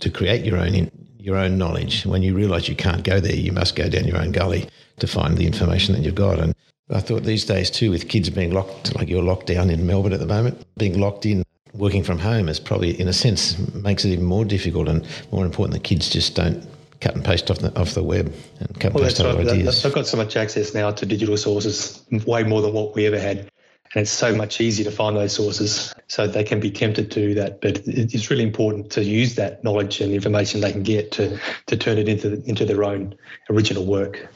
to 0.00 0.10
create 0.10 0.44
your 0.44 0.58
own 0.58 0.74
in, 0.74 0.90
your 1.18 1.38
own 1.38 1.56
knowledge. 1.56 2.04
When 2.04 2.22
you 2.22 2.34
realise 2.34 2.68
you 2.68 2.76
can't 2.76 3.02
go 3.02 3.18
there, 3.18 3.34
you 3.34 3.50
must 3.50 3.76
go 3.76 3.88
down 3.88 4.04
your 4.04 4.18
own 4.18 4.32
gully 4.32 4.68
to 4.98 5.06
find 5.06 5.38
the 5.38 5.46
information 5.46 5.94
that 5.94 6.02
you've 6.02 6.14
got. 6.14 6.38
And 6.38 6.54
I 6.90 7.00
thought 7.00 7.22
these 7.22 7.46
days 7.46 7.70
too, 7.70 7.90
with 7.90 8.10
kids 8.10 8.28
being 8.28 8.52
locked, 8.52 8.94
like 8.94 9.08
you're 9.08 9.22
locked 9.22 9.46
down 9.46 9.70
in 9.70 9.86
Melbourne 9.86 10.12
at 10.12 10.20
the 10.20 10.26
moment, 10.26 10.66
being 10.76 11.00
locked 11.00 11.24
in, 11.24 11.44
working 11.74 12.02
from 12.02 12.18
home 12.18 12.48
is 12.48 12.60
probably, 12.60 12.98
in 12.98 13.08
a 13.08 13.12
sense, 13.12 13.58
makes 13.74 14.04
it 14.04 14.10
even 14.10 14.24
more 14.24 14.44
difficult 14.44 14.88
and 14.88 15.06
more 15.32 15.44
important 15.44 15.74
that 15.74 15.84
kids 15.86 16.10
just 16.10 16.34
don't 16.34 16.66
cut 17.00 17.14
and 17.14 17.24
paste 17.24 17.50
off 17.50 17.58
the, 17.58 17.78
off 17.78 17.94
the 17.94 18.02
web 18.02 18.32
and 18.60 18.80
cut 18.80 18.92
well, 18.92 19.04
and 19.04 19.10
paste 19.10 19.20
other 19.20 19.38
right. 19.38 19.48
ideas. 19.48 19.82
They've 19.82 19.94
got 19.94 20.06
so 20.06 20.16
much 20.16 20.36
access 20.36 20.74
now 20.74 20.90
to 20.90 21.06
digital 21.06 21.36
sources, 21.36 22.04
way 22.26 22.42
more 22.42 22.62
than 22.62 22.72
what 22.72 22.94
we 22.94 23.06
ever 23.06 23.18
had 23.18 23.50
and 23.94 24.02
it's 24.02 24.10
so 24.10 24.34
much 24.34 24.60
easier 24.60 24.84
to 24.84 24.90
find 24.90 25.16
those 25.16 25.34
sources. 25.34 25.94
So 26.08 26.26
they 26.26 26.44
can 26.44 26.60
be 26.60 26.70
tempted 26.70 27.10
to 27.10 27.20
do 27.20 27.34
that, 27.34 27.60
but 27.60 27.80
it's 27.86 28.30
really 28.30 28.42
important 28.42 28.90
to 28.92 29.04
use 29.04 29.34
that 29.36 29.64
knowledge 29.64 30.00
and 30.00 30.12
information 30.12 30.60
they 30.60 30.72
can 30.72 30.82
get 30.82 31.12
to 31.12 31.38
to 31.66 31.76
turn 31.76 31.98
it 31.98 32.08
into 32.08 32.42
into 32.44 32.64
their 32.64 32.84
own 32.84 33.14
original 33.50 33.86
work. 33.86 34.28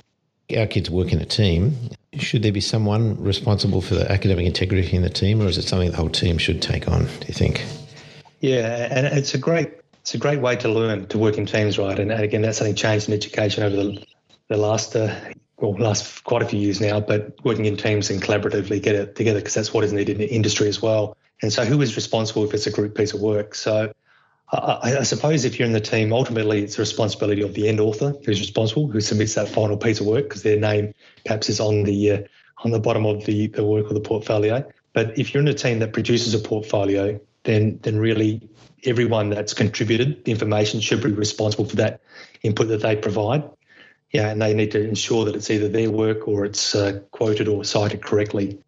Our 0.57 0.67
kids 0.67 0.91
work 0.91 1.12
in 1.12 1.21
a 1.21 1.25
team. 1.25 1.77
Should 2.19 2.42
there 2.42 2.52
be 2.52 2.61
someone 2.61 3.23
responsible 3.23 3.81
for 3.81 3.95
the 3.95 4.11
academic 4.11 4.47
integrity 4.47 4.95
in 4.95 5.02
the 5.02 5.11
team, 5.11 5.40
or 5.40 5.47
is 5.47 5.57
it 5.57 5.62
something 5.62 5.90
the 5.90 5.97
whole 5.97 6.11
team 6.11 6.37
should 6.37 6.61
take 6.61 6.87
on? 6.87 7.04
Do 7.04 7.26
you 7.26 7.35
think? 7.35 7.64
Yeah, 8.40 8.88
and 8.90 9.07
it's 9.07 9.35
a 9.35 9.38
great 9.38 9.73
it's 10.00 10.14
a 10.14 10.19
great 10.19 10.40
way 10.40 10.57
to 10.57 10.69
learn 10.69 11.07
to 11.07 11.19
work 11.19 11.38
in 11.38 11.47
teams, 11.47 11.78
right? 11.78 11.99
And 11.99 12.12
again, 12.12 12.42
that's 12.42 12.59
something 12.59 12.75
changed 12.75 13.09
in 13.09 13.14
education 13.14 13.62
over 13.62 13.76
the 13.76 14.04
the 14.49 14.57
last 14.59 14.95
uh, 14.95 15.14
well, 15.62 15.73
last 15.75 16.25
quite 16.25 16.42
a 16.42 16.47
few 16.47 16.59
years 16.59 16.81
now, 16.81 17.00
but 17.00 17.35
working 17.45 17.64
in 17.64 17.76
teams 17.76 18.11
and 18.11 18.21
collaboratively 18.21 18.83
get 18.83 18.95
it 18.95 19.14
together 19.14 19.38
because 19.38 19.54
that's 19.54 19.73
what 19.73 19.85
is 19.85 19.92
needed 19.92 20.16
in 20.16 20.19
the 20.19 20.35
industry 20.35 20.69
as 20.69 20.83
well. 20.83 21.16
And 21.40 21.52
so, 21.52 21.64
who 21.64 21.81
is 21.81 21.97
responsible 21.97 22.45
if 22.45 22.52
it's 22.52 22.66
a 22.66 22.71
group 22.71 22.97
piece 22.97 23.14
of 23.14 23.21
work? 23.21 23.54
So, 23.54 23.92
I, 24.52 24.99
I, 24.99 25.02
suppose 25.04 25.47
if 25.47 25.59
you're 25.59 25.66
in 25.66 25.73
the 25.73 25.80
team, 25.80 26.12
ultimately 26.12 26.62
it's 26.62 26.76
the 26.76 26.82
responsibility 26.82 27.40
of 27.40 27.54
the 27.54 27.68
end 27.68 27.80
author 27.80 28.14
who's 28.25 28.38
responsible, 28.38 28.87
who 28.87 29.00
submits 29.00 29.35
that 29.35 29.49
final 29.49 29.78
piece 29.78 30.00
of 30.00 30.06
work 30.06 30.25
because 30.25 30.42
their 30.42 30.61
name 30.61 30.92
perhaps 31.25 31.49
is 31.49 31.59
on 31.59 31.85
the 31.85 32.11
uh, 32.11 32.18
on 32.59 32.71
the 32.71 32.78
bottom 32.78 33.06
of 33.06 33.25
the, 33.25 33.47
the 33.49 33.64
work 33.64 33.90
or 33.90 33.94
the 33.94 34.00
portfolio. 34.00 34.71
But 34.92 35.18
if 35.18 35.32
you're 35.32 35.42
in 35.42 35.49
a 35.49 35.54
team 35.54 35.78
that 35.78 35.94
produces 35.94 36.35
a 36.35 36.38
portfolio, 36.38 37.18
then 37.44 37.80
then 37.82 37.99
really 37.99 38.47
everyone 38.85 39.30
that's 39.30 39.54
contributed 39.54 40.25
the 40.25 40.32
information 40.32 40.80
should 40.80 41.02
be 41.02 41.12
responsible 41.12 41.64
for 41.64 41.76
that 41.76 42.00
input 42.42 42.68
that 42.68 42.82
they 42.82 42.97
provide. 42.97 43.49
Yeah, 44.12 44.28
and 44.28 44.42
they 44.42 44.52
need 44.52 44.73
to 44.73 44.87
ensure 44.87 45.25
that 45.25 45.35
it's 45.35 45.49
either 45.50 45.68
their 45.68 45.90
work 45.90 46.28
or 46.28 46.44
it's 46.44 46.75
uh, 46.75 47.00
quoted 47.11 47.49
or 47.49 47.64
cited 47.64 48.02
correctly. 48.02 48.59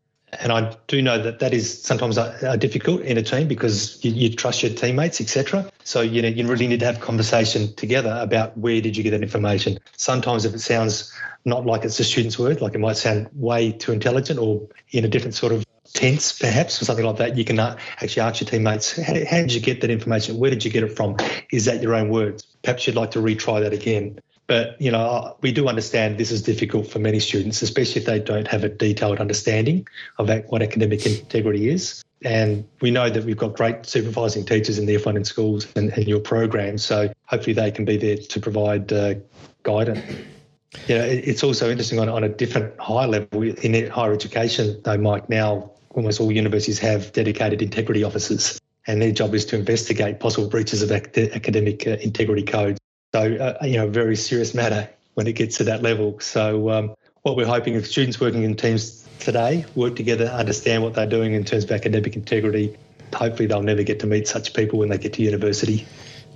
And 0.41 0.53
I 0.53 0.77
do 0.87 1.03
know 1.03 1.23
that 1.23 1.39
that 1.41 1.55
is 1.55 1.83
sometimes 1.83 2.17
difficult 2.59 3.03
in 3.03 3.19
a 3.19 3.23
team 3.23 3.49
because 3.49 4.05
you, 4.05 4.13
you 4.13 4.35
trust 4.35 4.63
your 4.63 4.73
teammates, 4.73 5.21
etc. 5.21 5.71
So 5.85 6.01
you 6.01 6.23
know 6.23 6.29
you 6.29 6.47
really 6.47 6.67
need 6.67 6.81
to 6.81 6.87
have 6.87 7.01
conversation 7.01 7.75
together 7.75 8.17
about 8.21 8.57
where 8.57 8.81
did 8.81 8.97
you 8.97 9.03
get 9.03 9.11
that 9.11 9.23
information. 9.23 9.79
Sometimes 9.97 10.45
if 10.45 10.55
it 10.55 10.61
sounds 10.61 11.13
not 11.45 11.67
like 11.67 11.85
it's 11.85 11.99
the 11.99 12.05
student's 12.05 12.39
word, 12.39 12.61
like 12.61 12.75
it 12.75 12.79
might 12.79 12.97
sound 12.97 13.29
way 13.35 13.73
too 13.73 13.93
intelligent 13.93 14.39
or 14.39 14.67
in 14.91 15.05
a 15.05 15.09
different 15.09 15.35
sort 15.35 15.53
of 15.53 15.65
tense, 15.93 16.37
perhaps, 16.37 16.81
or 16.81 16.85
something 16.85 17.05
like 17.05 17.19
that, 17.19 17.37
you 17.37 17.45
can 17.45 17.59
actually 17.59 18.23
ask 18.23 18.41
your 18.41 18.49
teammates, 18.49 18.97
how 19.01 19.13
did 19.13 19.53
you 19.53 19.61
get 19.61 19.81
that 19.83 19.91
information? 19.91 20.39
Where 20.39 20.51
did 20.51 20.65
you 20.65 20.71
get 20.71 20.83
it 20.83 20.97
from? 20.97 21.17
Is 21.53 21.67
that 21.67 21.83
your 21.83 21.95
own 21.95 22.09
words? 22.09 22.45
Perhaps 22.63 22.87
you'd 22.87 22.97
like 22.97 23.13
to 23.13 23.21
retry 23.21 23.61
that 23.61 23.73
again. 23.73 24.19
But 24.47 24.81
you 24.81 24.91
know, 24.91 25.37
we 25.41 25.53
do 25.53 25.69
understand 25.69 26.19
this 26.19 26.31
is 26.31 26.43
difficult 26.43 26.87
for 26.87 26.99
many 26.99 27.21
students, 27.21 27.63
especially 27.63 28.03
if 28.03 28.07
they 28.07 28.19
don't 28.19 28.47
have 28.47 28.65
a 28.65 28.69
detailed 28.69 29.19
understanding 29.19 29.87
of 30.19 30.29
what 30.49 30.63
academic 30.63 31.07
integrity 31.07 31.71
is. 31.71 32.05
And 32.23 32.67
we 32.81 32.91
know 32.91 33.11
that 33.11 33.25
we've 33.25 33.37
got 33.37 33.55
great 33.55 33.87
supervising 33.87 34.47
teachers 34.47 34.79
in 34.79 34.87
the 34.87 34.97
F1 34.97 35.27
schools 35.27 35.67
and, 35.77 35.91
and 35.93 36.07
your 36.07 36.21
program, 36.21 36.79
so 36.79 37.13
hopefully 37.27 37.53
they 37.55 37.71
can 37.71 37.85
be 37.85 37.97
there 37.97 38.17
to 38.17 38.41
provide 38.41 38.93
uh, 38.93 39.15
guidance. 39.63 40.01
Know, 40.89 40.97
it's 41.05 41.43
also 41.43 41.71
interesting 41.71 41.99
on, 41.99 42.09
on 42.09 42.25
a 42.25 42.29
different 42.29 42.79
high 42.81 43.07
level 43.07 43.43
in 43.43 43.89
higher 43.91 44.13
education. 44.13 44.81
They 44.85 44.97
might 44.97 45.29
now 45.29 45.71
almost 45.91 46.21
all 46.21 46.33
universities 46.33 46.79
have 46.81 47.13
dedicated 47.13 47.63
integrity 47.63 48.05
officers, 48.05 48.61
and 48.87 49.01
their 49.01 49.13
job 49.13 49.35
is 49.35 49.45
to 49.47 49.57
investigate 49.57 50.21
possible 50.21 50.49
breaches 50.49 50.83
of 50.83 50.91
academic 50.91 51.87
uh, 51.87 51.91
integrity 52.01 52.43
codes. 52.43 52.79
So, 53.15 53.33
uh, 53.37 53.65
you 53.65 53.77
know, 53.77 53.87
a 53.87 53.91
very 53.91 54.17
serious 54.17 54.55
matter 54.55 54.89
when 55.15 55.29
it 55.29 55.35
gets 55.35 55.59
to 55.59 55.65
that 55.65 55.83
level. 55.83 56.19
So, 56.19 56.71
um, 56.71 56.97
what 57.23 57.37
we're 57.37 57.47
hoping 57.47 57.75
is 57.75 57.89
students 57.89 58.21
working 58.21 58.43
in 58.43 58.57
teams 58.57 59.09
today 59.21 59.65
work 59.77 59.95
together, 59.95 60.25
understand 60.27 60.83
what 60.83 60.95
they're 60.95 61.07
doing 61.07 61.33
in 61.33 61.45
terms 61.45 61.63
of 61.63 61.71
academic 61.71 62.17
integrity. 62.17 62.77
Hopefully, 63.15 63.47
they'll 63.47 63.63
never 63.63 63.85
get 63.85 64.01
to 64.01 64.09
meet 64.09 64.27
such 64.27 64.53
people 64.53 64.81
when 64.81 64.89
they 64.89 64.99
get 64.99 65.13
to 65.13 65.23
university. 65.23 65.87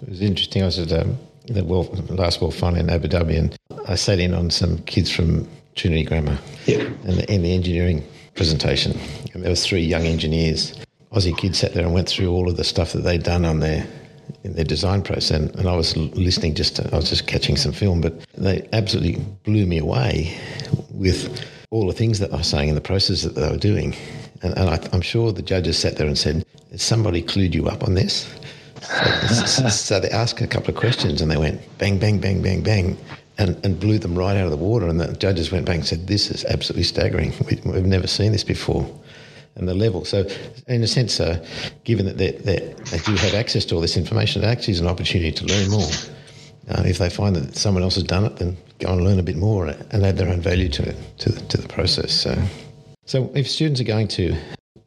It 0.02 0.08
was 0.08 0.20
interesting. 0.20 0.62
I 0.62 0.66
was 0.66 0.78
at 0.78 0.92
um, 0.92 1.18
the 1.47 1.64
World, 1.64 2.11
last 2.11 2.40
World 2.40 2.54
Fun 2.54 2.76
in 2.76 2.90
Abu 2.90 3.08
Dhabi, 3.08 3.37
and 3.37 3.56
I 3.88 3.97
sat 3.97 4.20
in 4.20 4.32
on 4.32 4.49
some 4.49 4.78
kids 4.82 5.11
from 5.11 5.49
Trinity 5.75 6.04
Grammar 6.04 6.38
yep. 6.66 6.87
and 7.06 7.25
in 7.25 7.42
the 7.42 7.54
engineering 7.56 8.06
presentation. 8.37 8.97
And 9.35 9.42
there 9.42 9.50
was 9.50 9.66
three 9.66 9.82
young 9.82 10.02
engineers. 10.06 10.78
Aussie 11.11 11.37
kids 11.37 11.58
sat 11.58 11.75
there 11.75 11.85
and 11.85 11.92
went 11.92 12.08
through 12.08 12.30
all 12.30 12.49
of 12.49 12.56
the 12.56 12.62
stuff 12.62 12.92
that 12.92 13.00
they'd 13.00 13.25
done 13.25 13.44
on 13.44 13.58
their 13.58 13.85
in 14.44 14.54
their 14.54 14.64
design 14.64 15.02
process, 15.02 15.30
and, 15.30 15.54
and 15.56 15.68
I 15.68 15.76
was 15.76 15.97
listening. 15.97 16.54
Just 16.54 16.76
to, 16.76 16.88
I 16.92 16.97
was 16.97 17.08
just 17.08 17.26
catching 17.26 17.56
some 17.56 17.73
film, 17.73 18.00
but 18.00 18.14
they 18.35 18.68
absolutely 18.73 19.23
blew 19.44 19.66
me 19.66 19.78
away 19.78 20.37
with 20.90 21.44
all 21.70 21.87
the 21.87 21.92
things 21.92 22.18
that 22.20 22.32
I 22.32 22.38
was 22.38 22.47
saying 22.47 22.68
in 22.68 22.75
the 22.75 22.80
process 22.80 23.23
that 23.23 23.35
they 23.35 23.49
were 23.49 23.58
doing. 23.58 23.94
And, 24.42 24.56
and 24.56 24.70
I, 24.70 24.88
am 24.92 25.00
sure 25.00 25.32
the 25.32 25.42
judges 25.42 25.78
sat 25.78 25.97
there 25.97 26.06
and 26.06 26.16
said, 26.16 26.44
"Has 26.70 26.82
somebody 26.82 27.23
clued 27.23 27.54
you 27.54 27.66
up 27.68 27.85
on 27.85 27.94
this?" 27.94 28.28
So, 28.82 29.68
so, 29.68 30.00
they 30.00 30.11
asked 30.11 30.40
a 30.40 30.47
couple 30.47 30.70
of 30.70 30.76
questions, 30.76 31.20
and 31.20 31.30
they 31.30 31.37
went 31.37 31.61
bang, 31.78 31.99
bang, 31.99 32.18
bang, 32.18 32.42
bang, 32.42 32.62
bang. 32.62 32.97
And, 33.40 33.64
and 33.64 33.78
blew 33.78 34.00
them 34.00 34.18
right 34.18 34.37
out 34.37 34.47
of 34.47 34.50
the 34.50 34.56
water. 34.56 34.88
And 34.88 35.00
the 35.00 35.12
judges 35.12 35.52
went 35.52 35.64
back 35.64 35.76
and 35.76 35.87
said, 35.87 36.08
This 36.08 36.28
is 36.28 36.44
absolutely 36.47 36.82
staggering. 36.82 37.32
We, 37.47 37.61
we've 37.70 37.87
never 37.87 38.08
seen 38.08 38.32
this 38.32 38.42
before 38.42 38.85
and 39.58 39.68
the 39.68 39.74
level. 39.74 40.04
So, 40.04 40.26
in 40.66 40.82
a 40.82 40.86
sense, 40.86 41.20
uh, 41.20 41.44
given 41.84 42.06
that 42.06 42.18
they, 42.18 42.32
they, 42.32 42.98
do 43.04 43.14
have 43.16 43.34
access 43.34 43.64
to 43.66 43.74
all 43.74 43.80
this 43.80 43.96
information, 43.96 44.42
it 44.42 44.46
actually 44.46 44.72
is 44.72 44.80
an 44.80 44.86
opportunity 44.86 45.32
to 45.32 45.44
learn 45.44 45.70
more. 45.70 45.90
Uh, 46.70 46.82
if 46.84 46.98
they 46.98 47.10
find 47.10 47.34
that 47.34 47.56
someone 47.56 47.82
else 47.82 47.94
has 47.94 48.04
done 48.04 48.24
it, 48.24 48.36
then 48.36 48.56
go 48.78 48.92
and 48.92 49.02
learn 49.02 49.18
a 49.18 49.22
bit 49.22 49.36
more 49.36 49.66
and 49.66 50.04
add 50.04 50.16
their 50.16 50.28
own 50.28 50.40
value 50.40 50.68
to 50.68 50.88
it, 50.88 50.96
to, 51.18 51.32
to 51.48 51.56
the 51.56 51.68
process. 51.68 52.12
So, 52.12 52.40
so 53.06 53.30
if 53.34 53.48
students 53.48 53.80
are 53.80 53.84
going 53.84 54.08
to 54.08 54.36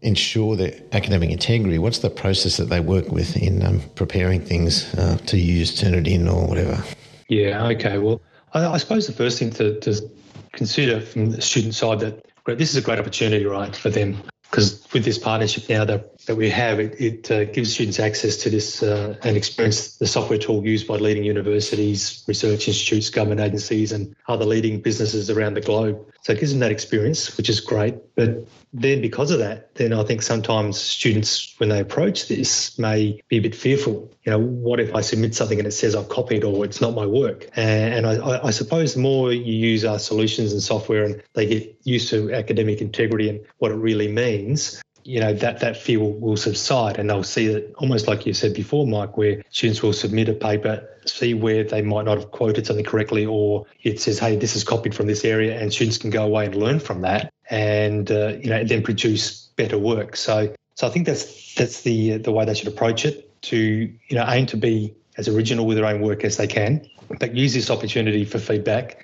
ensure 0.02 0.56
their 0.56 0.74
academic 0.92 1.30
integrity, 1.30 1.80
what's 1.80 2.00
the 2.00 2.10
process 2.10 2.58
that 2.58 2.66
they 2.66 2.80
work 2.80 3.10
with 3.10 3.36
in 3.38 3.66
um, 3.66 3.82
preparing 3.96 4.42
things 4.42 4.94
uh, 4.96 5.18
to 5.26 5.38
use, 5.38 5.80
Turnitin, 5.80 6.32
or 6.32 6.48
whatever? 6.48 6.84
Yeah, 7.30 7.66
okay. 7.68 7.98
Well, 7.98 8.22
I, 8.54 8.66
I 8.68 8.78
suppose 8.78 9.08
the 9.08 9.14
first 9.14 9.40
thing 9.40 9.52
to, 9.52 9.80
to 9.80 10.10
consider 10.52 11.02
from 11.02 11.32
the 11.32 11.42
student 11.42 11.74
side 11.74 12.00
that 12.02 12.26
this 12.46 12.72
is 12.72 12.76
a 12.76 12.82
great 12.82 13.00
opportunity, 13.00 13.46
right, 13.46 13.76
for 13.76 13.90
them 13.90 14.22
because 14.52 14.86
with 14.92 15.06
this 15.06 15.18
partnership 15.18 15.70
now 15.70 15.86
that, 15.86 16.18
that 16.26 16.36
we 16.36 16.50
have, 16.50 16.78
it, 16.82 17.00
it 17.00 17.32
uh, 17.32 17.46
gives 17.46 17.74
students 17.74 18.02
access 18.02 18.36
to 18.36 18.50
this 18.50 18.84
uh, 18.84 19.16
and 19.24 19.38
experience 19.38 19.96
the 19.96 20.06
software 20.06 20.38
tool 20.38 20.66
used 20.66 20.88
by 20.88 20.96
leading 20.96 21.24
universities, 21.24 22.22
research 22.28 22.68
institutes, 22.68 23.10
government 23.10 23.40
agencies, 23.40 23.94
and 23.94 24.14
other 24.28 24.44
leading 24.44 24.82
businesses 24.82 25.30
around 25.30 25.54
the 25.54 25.62
globe. 25.62 26.06
So 26.24 26.34
it 26.34 26.40
gives 26.40 26.52
them 26.52 26.60
that 26.60 26.72
experience, 26.72 27.38
which 27.38 27.50
is 27.50 27.62
great. 27.62 27.96
But 28.16 28.46
then 28.74 29.02
because 29.02 29.32
of 29.32 29.40
that, 29.40 29.74
then 29.76 29.94
I 29.94 30.04
think 30.04 30.22
sometimes 30.22 30.78
students, 30.78 31.56
when 31.58 31.70
they 31.70 31.80
approach 31.80 32.28
this, 32.28 32.78
may 32.78 33.22
be 33.30 33.38
a 33.38 33.42
bit 33.42 33.56
fearful. 33.56 34.12
You 34.24 34.32
know, 34.32 34.40
what 34.40 34.80
if 34.80 34.94
I 34.94 35.02
submit 35.02 35.34
something 35.34 35.60
and 35.60 35.68
it 35.68 35.72
says 35.72 35.96
I've 35.96 36.10
copied 36.10 36.44
or 36.44 36.64
it's 36.64 36.80
not 36.82 36.94
my 36.94 37.06
work? 37.06 37.50
And, 37.56 38.06
I, 38.06 38.46
I, 38.46 38.52
suppose 38.52 38.94
the 38.94 39.00
more 39.00 39.32
you 39.32 39.54
use 39.54 39.84
our 39.86 39.98
solutions 39.98 40.52
and 40.52 40.62
software 40.62 41.04
and 41.04 41.24
they 41.34 41.46
get 41.48 41.81
used 41.84 42.10
to 42.10 42.34
academic 42.34 42.82
integrity 42.82 43.30
and 43.30 43.42
what 43.58 43.72
it 43.72 43.76
really 43.76 44.12
means, 44.12 44.82
you 45.04 45.20
know 45.20 45.34
that 45.34 45.62
that 45.62 45.78
fear 45.78 46.00
will, 46.00 46.14
will, 46.14 46.38
subside. 46.38 47.00
And 47.00 47.10
they'll 47.10 47.24
see 47.24 47.48
that 47.48 47.74
almost 47.78 48.08
like 48.08 48.26
you 48.26 48.34
said 48.34 48.54
before 48.54 48.86
mike 48.86 49.18
where 49.18 49.42
students 49.50 49.82
will 49.82 49.94
submit 49.94 50.30
a 50.30 50.34
paper 50.34 50.88
see 51.06 51.34
where 51.34 51.64
they 51.64 51.82
might 51.82 52.06
not 52.06 52.20
have 52.20 52.30
quoted 52.30 52.68
something 52.68 52.86
correctly 52.86 53.26
or 53.26 53.66
it 53.82 54.00
says 54.00 54.20
hey 54.20 54.36
this 54.36 54.56
is 54.56 54.64
copied 54.64 54.94
from 54.94 55.08
this 55.08 55.26
area 55.26 55.60
and 55.60 55.74
students 55.74 55.98
can 55.98 56.12
go 56.12 56.24
away 56.24 56.46
and 56.46 56.56
learn 56.56 56.80
from 56.80 57.02
that 57.02 57.34
and 57.50 58.12
uh, 58.12 58.34
you 58.40 58.50
know 58.50 58.64
then 58.64 58.84
produce 58.84 59.48
better 59.56 59.78
work. 59.78 60.16
So 60.16 60.54
so 60.76 60.88
i 60.88 60.90
think 60.90 61.06
that's 61.06 61.56
that's 61.56 61.82
the 61.82 62.18
the 62.18 62.32
way 62.32 62.46
they 62.46 62.54
should 62.54 62.68
approach 62.68 63.06
it 63.06 63.42
to 63.42 63.58
you 63.58 64.16
know 64.16 64.26
aim 64.28 64.46
to 64.46 64.58
be 64.58 64.94
as 65.18 65.28
original 65.28 65.66
with 65.66 65.78
their 65.78 65.86
own 65.86 66.02
work 66.02 66.24
as 66.24 66.38
they 66.38 66.48
can 66.48 66.86
but 67.20 67.36
use 67.36 67.54
this 67.54 67.70
opportunity 67.70 68.26
for 68.26 68.40
feedback, 68.40 69.04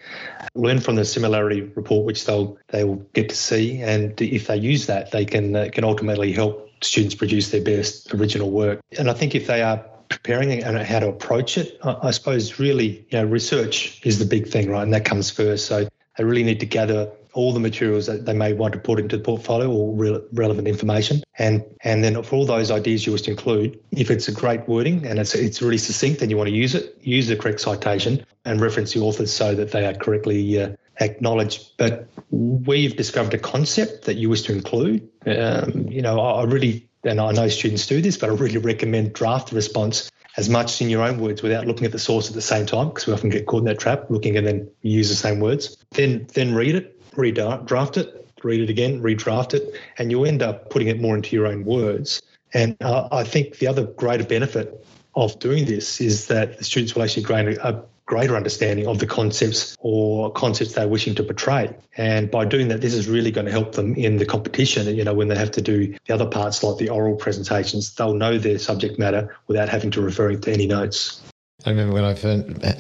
learn 0.55 0.79
from 0.79 0.95
the 0.95 1.05
similarity 1.05 1.61
report, 1.61 2.05
which 2.05 2.25
they'll 2.25 2.57
they 2.67 2.83
will 2.83 3.05
get 3.13 3.29
to 3.29 3.35
see, 3.35 3.81
and 3.81 4.19
if 4.21 4.47
they 4.47 4.57
use 4.57 4.87
that, 4.87 5.11
they 5.11 5.25
can 5.25 5.55
uh, 5.55 5.69
can 5.71 5.83
ultimately 5.83 6.31
help 6.31 6.69
students 6.81 7.15
produce 7.15 7.51
their 7.51 7.61
best 7.61 8.13
original 8.13 8.51
work. 8.51 8.81
And 8.97 9.09
I 9.09 9.13
think 9.13 9.35
if 9.35 9.47
they 9.47 9.61
are 9.61 9.77
preparing 10.09 10.63
and 10.63 10.77
how 10.77 10.99
to 10.99 11.09
approach 11.09 11.57
it, 11.57 11.77
I, 11.83 11.97
I 12.03 12.11
suppose 12.11 12.59
really 12.59 13.05
you 13.09 13.19
know 13.19 13.25
research 13.25 14.01
is 14.05 14.19
the 14.19 14.25
big 14.25 14.47
thing, 14.47 14.69
right? 14.69 14.83
And 14.83 14.93
that 14.93 15.05
comes 15.05 15.29
first. 15.29 15.65
So 15.65 15.87
they 16.17 16.23
really 16.23 16.43
need 16.43 16.59
to 16.61 16.65
gather 16.65 17.11
all 17.33 17.53
the 17.53 17.59
materials 17.59 18.05
that 18.07 18.25
they 18.25 18.33
may 18.33 18.53
want 18.53 18.73
to 18.73 18.79
put 18.79 18.99
into 18.99 19.17
the 19.17 19.23
portfolio 19.23 19.69
or 19.69 19.95
re- 19.95 20.21
relevant 20.33 20.67
information. 20.67 21.23
And 21.37 21.63
and 21.81 22.03
then 22.03 22.21
for 22.23 22.35
all 22.35 22.45
those 22.45 22.71
ideas 22.71 23.05
you 23.05 23.11
wish 23.11 23.23
to 23.23 23.31
include, 23.31 23.79
if 23.91 24.09
it's 24.09 24.27
a 24.27 24.31
great 24.31 24.67
wording 24.67 25.05
and 25.05 25.19
it's 25.19 25.35
it's 25.35 25.61
really 25.61 25.77
succinct 25.77 26.21
and 26.21 26.31
you 26.31 26.37
want 26.37 26.49
to 26.49 26.55
use 26.55 26.75
it, 26.75 26.97
use 27.01 27.27
the 27.27 27.35
correct 27.35 27.59
citation 27.61 28.25
and 28.45 28.61
reference 28.61 28.93
the 28.93 29.01
authors 29.01 29.31
so 29.31 29.55
that 29.55 29.71
they 29.71 29.85
are 29.85 29.93
correctly 29.93 30.61
uh, 30.61 30.69
acknowledged. 30.99 31.71
But 31.77 32.07
where 32.31 32.77
you've 32.77 32.95
discovered 32.95 33.33
a 33.33 33.39
concept 33.39 34.05
that 34.05 34.15
you 34.15 34.29
wish 34.29 34.43
to 34.43 34.53
include, 34.53 35.07
um, 35.25 35.87
you 35.89 36.01
know, 36.01 36.19
I, 36.19 36.41
I 36.41 36.43
really 36.45 36.87
and 37.03 37.21
I 37.21 37.31
know 37.31 37.47
students 37.47 37.87
do 37.87 38.01
this, 38.01 38.17
but 38.17 38.29
I 38.29 38.33
really 38.33 38.57
recommend 38.57 39.13
draft 39.13 39.49
the 39.49 39.55
response 39.55 40.11
as 40.37 40.49
much 40.49 40.81
in 40.81 40.89
your 40.89 41.01
own 41.01 41.19
words 41.19 41.41
without 41.41 41.65
looking 41.65 41.85
at 41.85 41.91
the 41.91 41.99
source 41.99 42.29
at 42.29 42.35
the 42.35 42.41
same 42.41 42.65
time 42.65 42.89
because 42.89 43.07
we 43.07 43.13
often 43.13 43.29
get 43.29 43.47
caught 43.47 43.59
in 43.59 43.65
that 43.65 43.79
trap 43.79 44.09
looking 44.09 44.37
and 44.37 44.45
then 44.45 44.69
use 44.81 45.09
the 45.09 45.15
same 45.15 45.39
words 45.39 45.77
then 45.91 46.27
then 46.33 46.53
read 46.53 46.75
it 46.75 46.96
redraft 47.17 47.97
it, 47.97 48.27
read 48.43 48.61
it 48.61 48.69
again, 48.69 49.01
redraft 49.01 49.53
it, 49.53 49.75
and 49.97 50.11
you 50.11 50.23
end 50.23 50.41
up 50.41 50.69
putting 50.69 50.87
it 50.87 51.01
more 51.01 51.15
into 51.15 51.35
your 51.35 51.47
own 51.47 51.65
words. 51.65 52.21
And 52.53 52.77
uh, 52.81 53.09
I 53.11 53.23
think 53.23 53.57
the 53.57 53.67
other 53.67 53.85
greater 53.85 54.23
benefit 54.23 54.85
of 55.15 55.37
doing 55.39 55.65
this 55.65 55.99
is 55.99 56.27
that 56.27 56.59
the 56.59 56.63
students 56.63 56.95
will 56.95 57.03
actually 57.03 57.23
gain 57.23 57.57
a 57.61 57.83
greater 58.05 58.37
understanding 58.37 58.87
of 58.87 58.99
the 58.99 59.05
concepts 59.05 59.75
or 59.81 60.31
concepts 60.31 60.73
they're 60.73 60.87
wishing 60.87 61.13
to 61.15 61.23
portray. 61.23 61.75
And 61.97 62.31
by 62.31 62.45
doing 62.45 62.69
that, 62.69 62.79
this 62.79 62.93
is 62.93 63.07
really 63.07 63.31
going 63.31 63.45
to 63.45 63.51
help 63.51 63.73
them 63.73 63.95
in 63.95 64.17
the 64.17 64.25
competition. 64.25 64.95
You 64.95 65.03
know, 65.03 65.13
when 65.13 65.27
they 65.27 65.35
have 65.35 65.51
to 65.51 65.61
do 65.61 65.93
the 66.05 66.13
other 66.13 66.25
parts 66.25 66.63
like 66.63 66.77
the 66.77 66.89
oral 66.89 67.15
presentations, 67.15 67.93
they'll 67.95 68.13
know 68.13 68.37
their 68.37 68.59
subject 68.59 68.97
matter 68.97 69.35
without 69.47 69.67
having 69.69 69.91
to 69.91 70.01
refer 70.01 70.33
to 70.35 70.53
any 70.53 70.67
notes. 70.67 71.21
I 71.67 71.71
remember 71.71 71.95
when 71.95 72.05
I 72.05 72.13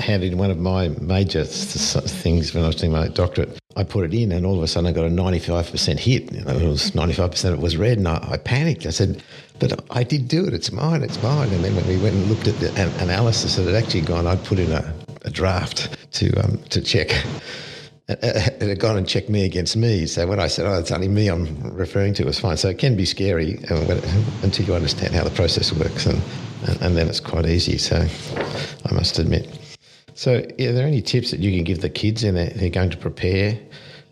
handed 0.01 0.31
in 0.31 0.37
one 0.37 0.49
of 0.49 0.59
my 0.59 0.87
major 0.87 1.43
things 1.43 2.53
when 2.53 2.63
I 2.63 2.67
was 2.67 2.77
doing 2.77 2.93
my 2.93 3.09
doctorate, 3.09 3.59
I 3.75 3.83
put 3.83 4.05
it 4.05 4.13
in 4.13 4.31
and 4.31 4.45
all 4.45 4.55
of 4.55 4.63
a 4.63 4.67
sudden 4.67 4.87
I 4.87 4.93
got 4.93 5.03
a 5.03 5.09
95% 5.09 5.99
hit. 5.99 6.31
You 6.31 6.45
know, 6.45 6.51
it 6.51 6.65
was 6.65 6.91
95% 6.91 7.49
of 7.49 7.55
it 7.55 7.59
was 7.59 7.75
red 7.75 7.97
and 7.97 8.07
I, 8.07 8.25
I, 8.31 8.37
panicked. 8.37 8.85
I 8.85 8.91
said, 8.91 9.21
but 9.59 9.83
I 9.89 10.05
did 10.05 10.29
do 10.29 10.47
it. 10.47 10.53
It's 10.53 10.71
mine. 10.71 11.03
It's 11.03 11.21
mine. 11.21 11.49
And 11.49 11.65
then 11.65 11.75
when 11.75 11.85
we 11.85 11.97
went 11.97 12.15
and 12.15 12.29
looked 12.29 12.47
at 12.47 12.55
the 12.61 12.69
analysis, 13.03 13.57
it 13.57 13.65
had 13.65 13.75
actually 13.75 14.01
gone, 14.01 14.25
I'd 14.25 14.45
put 14.45 14.57
in 14.57 14.71
a, 14.71 14.93
a 15.23 15.29
draft 15.29 15.89
to, 16.13 16.33
um, 16.37 16.57
to 16.69 16.79
check 16.79 17.09
it 18.09 18.61
had 18.61 18.79
gone 18.79 18.97
and 18.97 19.07
checked 19.07 19.29
me 19.29 19.43
against 19.43 19.75
me. 19.75 20.05
So 20.05 20.25
when 20.27 20.39
I 20.39 20.47
said, 20.47 20.65
"Oh, 20.65 20.79
it's 20.79 20.91
only 20.91 21.09
me," 21.09 21.27
I'm 21.27 21.75
referring 21.75 22.13
to, 22.15 22.23
it 22.23 22.25
was 22.25 22.39
fine. 22.39 22.55
So 22.55 22.69
it 22.69 22.77
can 22.77 22.95
be 22.95 23.05
scary 23.05 23.59
uh, 23.69 23.99
until 24.43 24.65
you 24.65 24.73
understand 24.75 25.13
how 25.13 25.23
the 25.25 25.29
process 25.31 25.73
works, 25.73 26.05
and, 26.05 26.21
and 26.81 26.95
then 26.95 27.09
it's 27.09 27.19
quite 27.19 27.45
easy. 27.45 27.77
So 27.77 28.07
I 28.85 28.93
must 28.93 29.19
admit. 29.19 29.49
So, 30.17 30.37
are 30.37 30.71
there 30.73 30.87
any 30.87 31.01
tips 31.01 31.29
that 31.29 31.41
you 31.41 31.51
can 31.55 31.63
give 31.63 31.81
the 31.81 31.91
kids 31.91 32.23
in 32.23 32.37
and 32.37 32.59
they're 32.59 32.71
going 32.71 32.89
to 32.89 32.97
prepare 32.97 33.59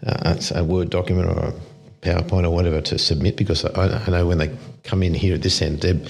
uh, 0.05 0.35
a 0.53 0.63
Word 0.63 0.91
document 0.91 1.29
or 1.29 1.45
a 1.45 1.53
PowerPoint 2.01 2.43
or 2.43 2.51
whatever 2.51 2.79
to 2.81 2.99
submit? 2.99 3.37
Because 3.37 3.65
I, 3.65 4.03
I 4.05 4.09
know 4.11 4.27
when 4.27 4.37
they 4.37 4.55
come 4.83 5.01
in 5.01 5.15
here 5.15 5.33
at 5.33 5.41
this 5.41 5.63
end, 5.63 5.79
Deb 5.79 6.07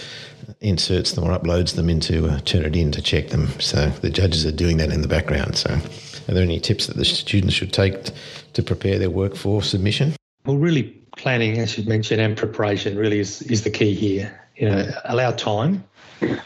inserts 0.59 1.13
them 1.13 1.23
or 1.23 1.37
uploads 1.37 1.75
them 1.75 1.89
into 1.89 2.27
uh, 2.27 2.39
Turnitin 2.39 2.91
to 2.91 3.01
check 3.01 3.29
them. 3.29 3.47
So 3.61 3.87
the 3.87 4.09
judges 4.09 4.45
are 4.45 4.51
doing 4.51 4.77
that 4.77 4.91
in 4.91 5.01
the 5.01 5.07
background. 5.07 5.55
So 5.55 5.79
are 6.27 6.33
there 6.33 6.43
any 6.43 6.59
tips 6.59 6.87
that 6.87 6.97
the 6.97 7.05
students 7.05 7.53
should 7.53 7.73
take 7.73 8.11
to 8.53 8.63
prepare 8.63 8.99
their 8.99 9.09
work 9.09 9.35
for 9.35 9.61
submission? 9.61 10.15
Well, 10.45 10.57
really, 10.57 10.83
planning, 11.17 11.57
as 11.59 11.77
you 11.77 11.85
mentioned, 11.85 12.21
and 12.21 12.37
preparation 12.37 12.97
really 12.97 13.19
is, 13.19 13.41
is 13.43 13.63
the 13.63 13.69
key 13.69 13.93
here. 13.93 14.41
You 14.55 14.69
know, 14.69 14.91
allow 15.05 15.31
time 15.31 15.83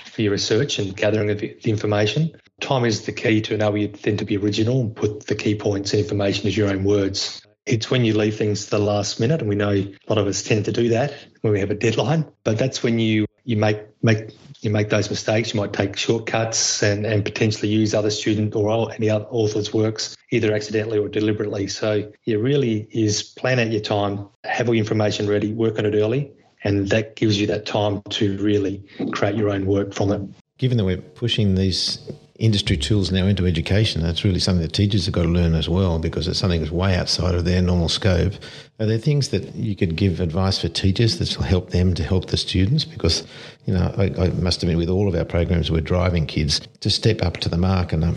for 0.05 0.21
your 0.21 0.31
research 0.31 0.79
and 0.79 0.95
gathering 0.95 1.29
of 1.29 1.39
the 1.39 1.55
information. 1.63 2.31
Time 2.59 2.85
is 2.85 3.05
the 3.05 3.11
key 3.11 3.41
to 3.41 3.53
enable 3.53 3.77
you 3.77 3.87
then 3.87 4.17
to 4.17 4.25
be 4.25 4.37
original 4.37 4.81
and 4.81 4.95
put 4.95 5.27
the 5.27 5.35
key 5.35 5.55
points 5.55 5.93
and 5.93 6.01
information 6.01 6.47
as 6.47 6.57
your 6.57 6.69
own 6.69 6.83
words. 6.83 7.41
It's 7.65 7.91
when 7.91 8.03
you 8.03 8.17
leave 8.17 8.35
things 8.35 8.65
to 8.65 8.71
the 8.71 8.79
last 8.79 9.19
minute, 9.19 9.41
and 9.41 9.49
we 9.49 9.55
know 9.55 9.71
a 9.71 9.95
lot 10.07 10.17
of 10.17 10.27
us 10.27 10.41
tend 10.41 10.65
to 10.65 10.71
do 10.71 10.89
that 10.89 11.13
when 11.41 11.53
we 11.53 11.59
have 11.59 11.69
a 11.69 11.75
deadline. 11.75 12.25
But 12.43 12.57
that's 12.57 12.81
when 12.81 12.97
you 12.97 13.25
you 13.43 13.57
make 13.57 13.79
make 14.01 14.31
you 14.61 14.69
make 14.69 14.89
those 14.89 15.09
mistakes. 15.09 15.53
You 15.53 15.59
might 15.59 15.73
take 15.73 15.95
shortcuts 15.95 16.83
and, 16.83 17.05
and 17.05 17.23
potentially 17.23 17.69
use 17.69 17.93
other 17.93 18.09
student 18.09 18.55
or 18.55 18.91
any 18.91 19.09
other 19.09 19.25
author's 19.25 19.73
works, 19.73 20.17
either 20.31 20.53
accidentally 20.53 20.97
or 20.97 21.07
deliberately. 21.07 21.67
So 21.67 22.11
it 22.25 22.35
really 22.35 22.87
is 22.91 23.23
plan 23.23 23.59
out 23.59 23.71
your 23.71 23.81
time, 23.81 24.27
have 24.43 24.67
all 24.67 24.75
your 24.75 24.83
information 24.83 25.27
ready, 25.27 25.53
work 25.53 25.79
on 25.79 25.85
it 25.85 25.95
early, 25.95 26.31
and 26.63 26.89
that 26.89 27.15
gives 27.15 27.39
you 27.39 27.47
that 27.47 27.65
time 27.65 28.01
to 28.09 28.37
really 28.37 28.83
create 29.11 29.35
your 29.35 29.49
own 29.49 29.65
work 29.65 29.93
from 29.93 30.11
it. 30.11 30.21
Given 30.57 30.77
that 30.77 30.85
we're 30.85 30.97
pushing 30.97 31.55
these 31.55 31.99
industry 32.39 32.77
tools 32.77 33.11
now 33.11 33.27
into 33.27 33.45
education. 33.45 34.01
That's 34.01 34.23
really 34.23 34.39
something 34.39 34.61
that 34.61 34.71
teachers 34.71 35.05
have 35.05 35.13
got 35.13 35.23
to 35.23 35.29
learn 35.29 35.55
as 35.55 35.67
well 35.67 35.99
because 35.99 36.27
it's 36.27 36.39
something 36.39 36.61
that's 36.61 36.71
way 36.71 36.95
outside 36.95 37.35
of 37.35 37.43
their 37.43 37.61
normal 37.61 37.89
scope. 37.89 38.33
Are 38.79 38.85
there 38.85 38.97
things 38.97 39.29
that 39.29 39.53
you 39.55 39.75
could 39.75 39.97
give 39.97 40.21
advice 40.21 40.59
for 40.59 40.69
teachers 40.69 41.19
that 41.19 41.37
will 41.37 41.45
help 41.45 41.71
them 41.71 41.93
to 41.95 42.03
help 42.03 42.27
the 42.27 42.37
students? 42.37 42.85
Because, 42.85 43.27
you 43.65 43.73
know, 43.73 43.93
I, 43.97 44.05
I 44.17 44.29
must 44.29 44.63
admit, 44.63 44.77
with 44.77 44.89
all 44.89 45.09
of 45.09 45.15
our 45.15 45.25
programs, 45.25 45.69
we're 45.69 45.81
driving 45.81 46.25
kids 46.25 46.61
to 46.79 46.89
step 46.89 47.21
up 47.21 47.37
to 47.37 47.49
the 47.49 47.57
mark. 47.57 47.91
And 47.91 48.05
a 48.05 48.15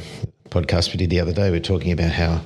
podcast 0.51 0.93
we 0.93 0.99
did 0.99 1.11
the 1.11 1.19
other 1.19 1.33
day, 1.33 1.51
we 1.51 1.57
are 1.57 1.61
talking 1.61 1.91
about 1.91 2.13
how 2.13 2.41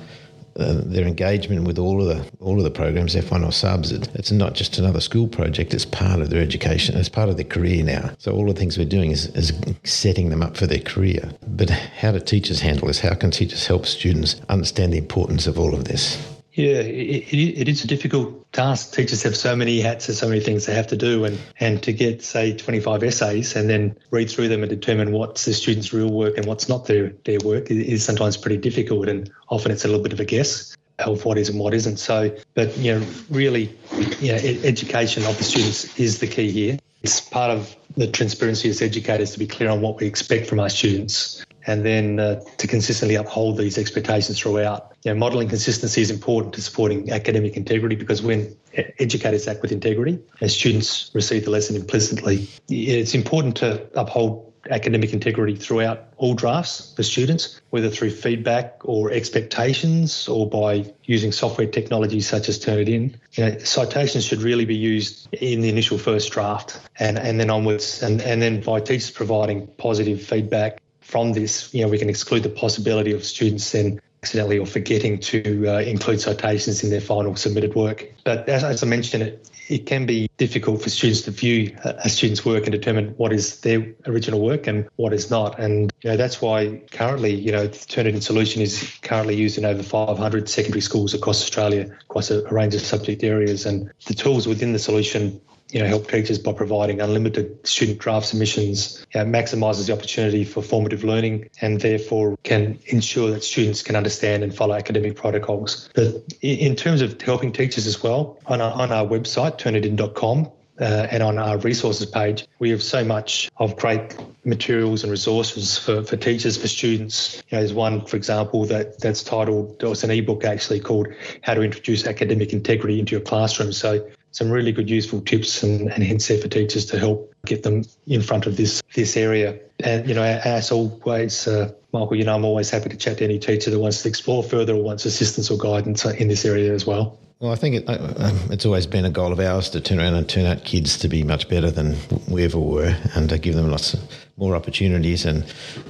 uh, 0.57 0.81
their 0.83 1.05
engagement 1.05 1.65
with 1.65 1.77
all 1.77 2.01
of 2.01 2.07
the 2.07 2.29
all 2.39 2.57
of 2.57 2.63
the 2.63 2.71
programs, 2.71 3.15
F1 3.15 3.45
or 3.45 3.51
subs, 3.51 3.91
it, 3.91 4.09
it's 4.15 4.31
not 4.31 4.53
just 4.53 4.77
another 4.77 5.01
school 5.01 5.27
project. 5.27 5.73
It's 5.73 5.85
part 5.85 6.21
of 6.21 6.29
their 6.29 6.41
education. 6.41 6.97
It's 6.97 7.09
part 7.09 7.29
of 7.29 7.37
their 7.37 7.45
career 7.45 7.83
now. 7.83 8.11
So 8.17 8.33
all 8.33 8.45
the 8.45 8.53
things 8.53 8.77
we're 8.77 8.85
doing 8.85 9.11
is, 9.11 9.27
is 9.35 9.53
setting 9.83 10.29
them 10.29 10.41
up 10.41 10.57
for 10.57 10.67
their 10.67 10.79
career. 10.79 11.31
But 11.47 11.69
how 11.69 12.11
do 12.11 12.19
teachers 12.19 12.61
handle 12.61 12.87
this? 12.87 12.99
How 12.99 13.15
can 13.15 13.31
teachers 13.31 13.67
help 13.67 13.85
students 13.85 14.41
understand 14.49 14.93
the 14.93 14.97
importance 14.97 15.47
of 15.47 15.59
all 15.59 15.73
of 15.73 15.85
this? 15.85 16.36
Yeah, 16.57 16.79
it, 16.79 17.31
it 17.31 17.69
is 17.69 17.83
a 17.83 17.87
difficult 17.87 18.51
task. 18.51 18.91
Teachers 18.91 19.21
have 19.21 19.37
so 19.37 19.55
many 19.55 19.79
hats 19.79 20.09
and 20.09 20.17
so 20.17 20.27
many 20.27 20.39
things 20.39 20.65
they 20.65 20.73
have 20.73 20.87
to 20.87 20.97
do, 20.97 21.23
and, 21.23 21.37
and 21.59 21.83
to 21.83 21.93
get, 21.93 22.23
say, 22.23 22.57
25 22.57 23.03
essays 23.03 23.55
and 23.55 23.69
then 23.69 23.95
read 24.09 24.31
through 24.31 24.47
them 24.47 24.63
and 24.63 24.69
determine 24.71 25.11
what's 25.11 25.45
the 25.45 25.53
student's 25.53 25.93
real 25.93 26.09
work 26.09 26.35
and 26.35 26.47
what's 26.47 26.67
not 26.67 26.87
their, 26.87 27.13
their 27.25 27.37
work 27.45 27.69
is 27.69 28.03
sometimes 28.03 28.37
pretty 28.37 28.57
difficult, 28.57 29.07
and 29.07 29.31
often 29.49 29.71
it's 29.71 29.85
a 29.85 29.87
little 29.87 30.01
bit 30.01 30.13
of 30.13 30.19
a 30.19 30.25
guess 30.25 30.75
of 30.97 31.25
what 31.25 31.37
is 31.37 31.49
and 31.49 31.59
what 31.59 31.75
isn't. 31.75 31.97
So, 31.97 32.35
but, 32.55 32.75
you 32.75 32.95
know, 32.95 33.05
really, 33.29 33.71
you 34.19 34.31
know, 34.31 34.39
education 34.63 35.25
of 35.25 35.37
the 35.37 35.43
students 35.43 35.99
is 35.99 36.17
the 36.17 36.27
key 36.27 36.49
here. 36.49 36.79
It's 37.03 37.21
part 37.21 37.51
of 37.51 37.75
the 37.97 38.07
transparency 38.07 38.67
as 38.69 38.81
educators 38.81 39.33
to 39.33 39.39
be 39.39 39.45
clear 39.45 39.69
on 39.69 39.81
what 39.81 39.99
we 39.99 40.07
expect 40.07 40.47
from 40.47 40.59
our 40.59 40.69
students 40.69 41.45
and 41.67 41.85
then 41.85 42.19
uh, 42.19 42.41
to 42.57 42.65
consistently 42.65 43.15
uphold 43.15 43.57
these 43.57 43.77
expectations 43.77 44.39
throughout. 44.39 44.93
You 45.03 45.13
know, 45.13 45.19
modelling 45.19 45.49
consistency 45.49 46.01
is 46.01 46.09
important 46.09 46.55
to 46.55 46.61
supporting 46.61 47.11
academic 47.11 47.55
integrity 47.55 47.95
because 47.95 48.21
when 48.21 48.55
educators 48.99 49.47
act 49.47 49.61
with 49.61 49.71
integrity 49.71 50.19
and 50.41 50.49
students 50.49 51.11
receive 51.13 51.45
the 51.45 51.51
lesson 51.51 51.75
implicitly, 51.75 52.47
it's 52.69 53.13
important 53.13 53.57
to 53.57 53.87
uphold 53.99 54.47
academic 54.69 55.13
integrity 55.13 55.55
throughout 55.55 56.07
all 56.17 56.33
drafts 56.33 56.93
for 56.95 57.03
students, 57.03 57.61
whether 57.69 57.89
through 57.89 58.11
feedback 58.11 58.77
or 58.83 59.11
expectations 59.11 60.27
or 60.27 60.49
by 60.49 60.93
using 61.05 61.31
software 61.31 61.67
technologies 61.67 62.27
such 62.27 62.49
as 62.49 62.59
Turnitin. 62.59 63.15
You 63.33 63.45
know, 63.45 63.57
citations 63.59 64.25
should 64.25 64.41
really 64.41 64.65
be 64.65 64.75
used 64.75 65.33
in 65.33 65.61
the 65.61 65.69
initial 65.69 65.97
first 65.97 66.31
draft 66.31 66.79
and, 66.99 67.17
and 67.17 67.39
then 67.39 67.49
onwards, 67.49 68.01
and, 68.03 68.21
and 68.21 68.41
then 68.41 68.61
by 68.61 68.79
teachers 68.79 69.11
providing 69.11 69.67
positive 69.77 70.21
feedback 70.21 70.79
from 71.07 71.31
this, 71.31 71.73
you 71.73 71.81
know, 71.81 71.87
we 71.87 71.97
can 71.97 72.09
exclude 72.09 72.43
the 72.43 72.49
possibility 72.49 73.13
of 73.13 73.23
students 73.23 73.71
then 73.71 74.01
accidentally 74.21 74.59
or 74.59 74.65
forgetting 74.65 75.17
to 75.19 75.65
uh, 75.65 75.79
include 75.79 76.19
citations 76.19 76.83
in 76.83 76.89
their 76.89 76.99
final 76.99 77.33
submitted 77.37 77.75
work. 77.75 78.11
But 78.25 78.49
as, 78.49 78.61
as 78.65 78.83
I 78.83 78.87
mentioned, 78.87 79.23
it, 79.23 79.49
it 79.69 79.85
can 79.85 80.05
be 80.05 80.29
difficult 80.35 80.81
for 80.81 80.89
students 80.89 81.21
to 81.21 81.31
view 81.31 81.73
a 81.85 82.09
student's 82.09 82.43
work 82.43 82.63
and 82.63 82.73
determine 82.73 83.13
what 83.15 83.31
is 83.31 83.61
their 83.61 83.87
original 84.05 84.41
work 84.41 84.67
and 84.67 84.85
what 84.97 85.13
is 85.13 85.31
not. 85.31 85.57
And 85.59 85.93
you 86.01 86.09
know, 86.09 86.17
that's 86.17 86.41
why 86.41 86.81
currently, 86.91 87.33
you 87.33 87.53
know, 87.53 87.67
the 87.67 87.77
Turnitin 87.77 88.21
solution 88.21 88.61
is 88.61 88.91
currently 89.01 89.37
used 89.37 89.57
in 89.57 89.63
over 89.63 89.83
500 89.83 90.49
secondary 90.49 90.81
schools 90.81 91.13
across 91.13 91.41
Australia, 91.41 91.89
across 92.01 92.31
a 92.31 92.43
range 92.49 92.75
of 92.75 92.81
subject 92.81 93.23
areas. 93.23 93.65
And 93.65 93.89
the 94.07 94.13
tools 94.13 94.45
within 94.45 94.73
the 94.73 94.79
solution 94.79 95.39
you 95.71 95.81
know, 95.81 95.87
help 95.87 96.09
teachers 96.09 96.39
by 96.39 96.53
providing 96.53 97.01
unlimited 97.01 97.65
student 97.67 97.99
draft 97.99 98.27
submissions, 98.27 99.05
know, 99.15 99.25
maximises 99.25 99.87
the 99.87 99.93
opportunity 99.93 100.43
for 100.43 100.61
formative 100.61 101.03
learning 101.03 101.49
and 101.61 101.81
therefore 101.81 102.37
can 102.43 102.79
ensure 102.85 103.31
that 103.31 103.43
students 103.43 103.83
can 103.83 103.95
understand 103.95 104.43
and 104.43 104.55
follow 104.55 104.75
academic 104.75 105.15
protocols. 105.15 105.89
But 105.93 106.33
in 106.41 106.75
terms 106.75 107.01
of 107.01 107.19
helping 107.21 107.51
teachers 107.51 107.87
as 107.87 108.01
well, 108.01 108.39
on 108.45 108.61
our, 108.61 108.71
on 108.71 108.91
our 108.91 109.05
website, 109.05 109.57
turnitin.com, 109.59 110.51
uh, 110.79 111.07
and 111.09 111.23
on 111.23 111.37
our 111.37 111.57
resources 111.57 112.05
page, 112.05 112.47
we 112.59 112.69
have 112.69 112.83
so 112.83 113.03
much 113.03 113.49
of 113.57 113.75
great 113.77 114.15
materials 114.45 115.03
and 115.03 115.11
resources 115.11 115.77
for, 115.77 116.03
for 116.03 116.17
teachers, 116.17 116.57
for 116.57 116.67
students. 116.67 117.41
You 117.49 117.57
know, 117.57 117.61
there's 117.61 117.73
one, 117.73 118.05
for 118.05 118.15
example, 118.15 118.65
that 118.65 118.99
that's 118.99 119.23
titled, 119.23 119.81
it's 119.81 120.03
an 120.03 120.11
ebook 120.11 120.43
actually 120.45 120.79
called 120.79 121.07
How 121.41 121.55
to 121.55 121.61
Introduce 121.61 122.05
Academic 122.05 122.53
Integrity 122.53 122.99
into 122.99 123.13
Your 123.13 123.21
Classroom. 123.21 123.73
So 123.73 124.07
some 124.37 124.51
really 124.51 124.71
good 124.71 124.87
useful 124.87 125.19
tips 125.21 125.63
and, 125.63 125.91
and 125.91 126.03
hints 126.03 126.27
there 126.27 126.37
for 126.37 126.47
teachers 126.47 126.85
to 126.85 126.99
help 126.99 127.33
get 127.47 127.63
them 127.63 127.83
in 128.05 128.21
front 128.21 128.45
of 128.45 128.55
this 128.55 128.83
this 128.93 129.17
area. 129.17 129.59
And 129.83 130.07
you 130.07 130.13
know, 130.13 130.21
as 130.21 130.71
always, 130.71 131.47
uh, 131.47 131.71
Michael, 131.91 132.15
you 132.15 132.23
know, 132.23 132.35
I'm 132.35 132.45
always 132.45 132.69
happy 132.69 132.89
to 132.89 132.95
chat 132.95 133.17
to 133.17 133.23
any 133.23 133.39
teacher 133.39 133.71
that 133.71 133.79
wants 133.79 134.03
to 134.03 134.09
explore 134.09 134.43
further 134.43 134.75
or 134.75 134.83
wants 134.83 135.05
assistance 135.05 135.49
or 135.49 135.57
guidance 135.57 136.05
in 136.05 136.27
this 136.27 136.45
area 136.45 136.71
as 136.71 136.85
well. 136.85 137.17
Well, 137.39 137.51
I 137.51 137.55
think 137.55 137.75
it, 137.77 137.85
uh, 137.87 138.31
it's 138.51 138.65
always 138.65 138.85
been 138.85 139.05
a 139.05 139.09
goal 139.09 139.31
of 139.31 139.39
ours 139.39 139.71
to 139.71 139.81
turn 139.81 139.99
around 139.99 140.13
and 140.13 140.29
turn 140.29 140.45
out 140.45 140.63
kids 140.63 140.99
to 140.99 141.07
be 141.07 141.23
much 141.23 141.49
better 141.49 141.71
than 141.71 141.97
we 142.27 142.43
ever 142.43 142.59
were, 142.59 142.95
and 143.15 143.29
to 143.29 143.39
give 143.39 143.55
them 143.55 143.71
lots 143.71 143.95
more 144.37 144.55
opportunities 144.55 145.25
and 145.25 145.43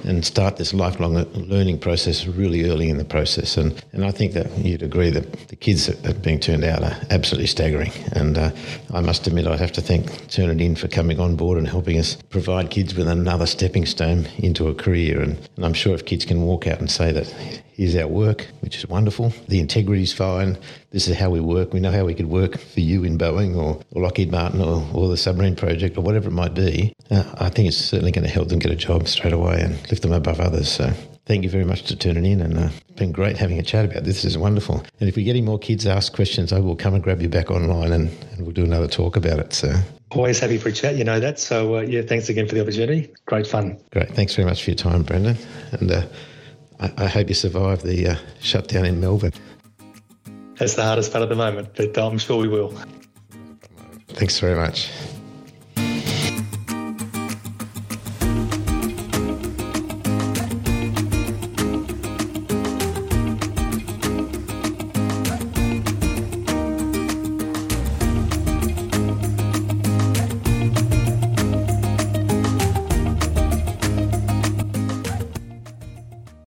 and 0.04 0.24
start 0.24 0.56
this 0.56 0.72
lifelong 0.72 1.14
learning 1.34 1.78
process 1.78 2.26
really 2.26 2.68
early 2.68 2.88
in 2.88 2.98
the 2.98 3.04
process. 3.04 3.56
And 3.56 3.82
and 3.92 4.04
I 4.04 4.10
think 4.10 4.32
that 4.32 4.56
you'd 4.58 4.82
agree 4.82 5.10
that 5.10 5.48
the 5.48 5.56
kids 5.56 5.86
that 5.86 6.06
are 6.06 6.18
being 6.18 6.40
turned 6.40 6.64
out 6.64 6.82
are 6.82 6.96
absolutely 7.10 7.46
staggering. 7.46 7.92
And 8.12 8.38
uh, 8.38 8.50
I 8.92 9.00
must 9.00 9.26
admit, 9.26 9.46
I 9.46 9.56
have 9.56 9.72
to 9.72 9.80
thank 9.80 10.06
Turnitin 10.28 10.76
for 10.76 10.88
coming 10.88 11.20
on 11.20 11.36
board 11.36 11.58
and 11.58 11.68
helping 11.68 11.98
us 11.98 12.16
provide 12.30 12.70
kids 12.70 12.94
with 12.94 13.08
another 13.08 13.46
stepping 13.46 13.86
stone 13.86 14.26
into 14.38 14.68
a 14.68 14.74
career. 14.74 15.20
And, 15.20 15.38
and 15.56 15.64
I'm 15.64 15.74
sure 15.74 15.94
if 15.94 16.04
kids 16.04 16.24
can 16.24 16.42
walk 16.42 16.66
out 16.66 16.80
and 16.80 16.90
say 16.90 17.12
that 17.12 17.28
here's 17.78 17.94
our 17.96 18.08
work, 18.08 18.48
which 18.60 18.76
is 18.76 18.88
wonderful. 18.88 19.32
The 19.46 19.60
integrity 19.60 20.02
is 20.02 20.12
fine. 20.12 20.58
This 20.90 21.06
is 21.06 21.16
how 21.16 21.30
we 21.30 21.40
work. 21.40 21.72
We 21.72 21.80
know 21.80 21.92
how 21.92 22.04
we 22.04 22.14
could 22.14 22.26
work 22.26 22.58
for 22.58 22.80
you 22.80 23.04
in 23.04 23.18
Boeing 23.18 23.56
or, 23.56 23.80
or 23.92 24.02
Lockheed 24.02 24.32
Martin 24.32 24.60
or, 24.60 24.84
or 24.92 25.08
the 25.08 25.16
submarine 25.16 25.54
project 25.54 25.96
or 25.96 26.00
whatever 26.00 26.28
it 26.28 26.32
might 26.32 26.54
be. 26.54 26.92
Uh, 27.10 27.24
I 27.38 27.50
think 27.50 27.68
it's 27.68 27.76
certainly 27.76 28.10
going 28.10 28.26
to 28.26 28.30
help 28.38 28.48
them 28.48 28.58
get 28.58 28.70
a 28.70 28.76
job 28.76 29.08
straight 29.08 29.32
away 29.32 29.60
and 29.60 29.74
lift 29.90 30.02
them 30.02 30.12
above 30.12 30.40
others. 30.40 30.70
So 30.70 30.92
Thank 31.28 31.44
you 31.44 31.50
very 31.50 31.64
much 31.64 31.82
for 31.82 31.94
tuning 31.94 32.24
in, 32.24 32.40
and 32.40 32.58
uh, 32.58 32.70
it's 32.88 32.98
been 32.98 33.12
great 33.12 33.36
having 33.36 33.58
a 33.58 33.62
chat 33.62 33.84
about 33.84 34.04
this. 34.04 34.22
This 34.22 34.24
is 34.24 34.38
wonderful. 34.38 34.82
And 34.98 35.10
if 35.10 35.14
we 35.14 35.24
get 35.24 35.32
any 35.32 35.42
more 35.42 35.58
kids 35.58 35.86
ask 35.86 36.14
questions, 36.14 36.54
I 36.54 36.58
will 36.58 36.74
come 36.74 36.94
and 36.94 37.04
grab 37.04 37.20
you 37.20 37.28
back 37.28 37.50
online, 37.50 37.92
and, 37.92 38.08
and 38.32 38.46
we'll 38.46 38.54
do 38.54 38.64
another 38.64 38.88
talk 38.88 39.14
about 39.14 39.38
it. 39.38 39.52
So 39.52 39.74
always 40.10 40.40
happy 40.40 40.56
for 40.56 40.70
a 40.70 40.72
chat. 40.72 40.96
You 40.96 41.04
know 41.04 41.20
that. 41.20 41.38
So 41.38 41.76
uh, 41.76 41.80
yeah, 41.82 42.00
thanks 42.00 42.30
again 42.30 42.48
for 42.48 42.54
the 42.54 42.62
opportunity. 42.62 43.12
Great 43.26 43.46
fun. 43.46 43.78
Great. 43.90 44.08
Thanks 44.14 44.34
very 44.36 44.48
much 44.48 44.64
for 44.64 44.70
your 44.70 44.78
time, 44.78 45.02
Brendan, 45.02 45.36
and 45.72 45.90
uh, 45.90 46.06
I, 46.80 46.92
I, 46.96 47.06
hope 47.08 47.28
you 47.28 47.34
survive 47.34 47.82
the 47.82 48.06
uh, 48.06 48.16
shutdown 48.40 48.86
in 48.86 48.98
Melbourne. 48.98 49.34
That's 50.54 50.76
the 50.76 50.82
hardest 50.82 51.12
part 51.12 51.24
at 51.24 51.28
the 51.28 51.36
moment, 51.36 51.74
but 51.76 51.98
I'm 51.98 52.16
sure 52.16 52.38
we 52.38 52.48
will. 52.48 52.72
Thanks 54.08 54.40
very 54.40 54.56
much. 54.56 54.90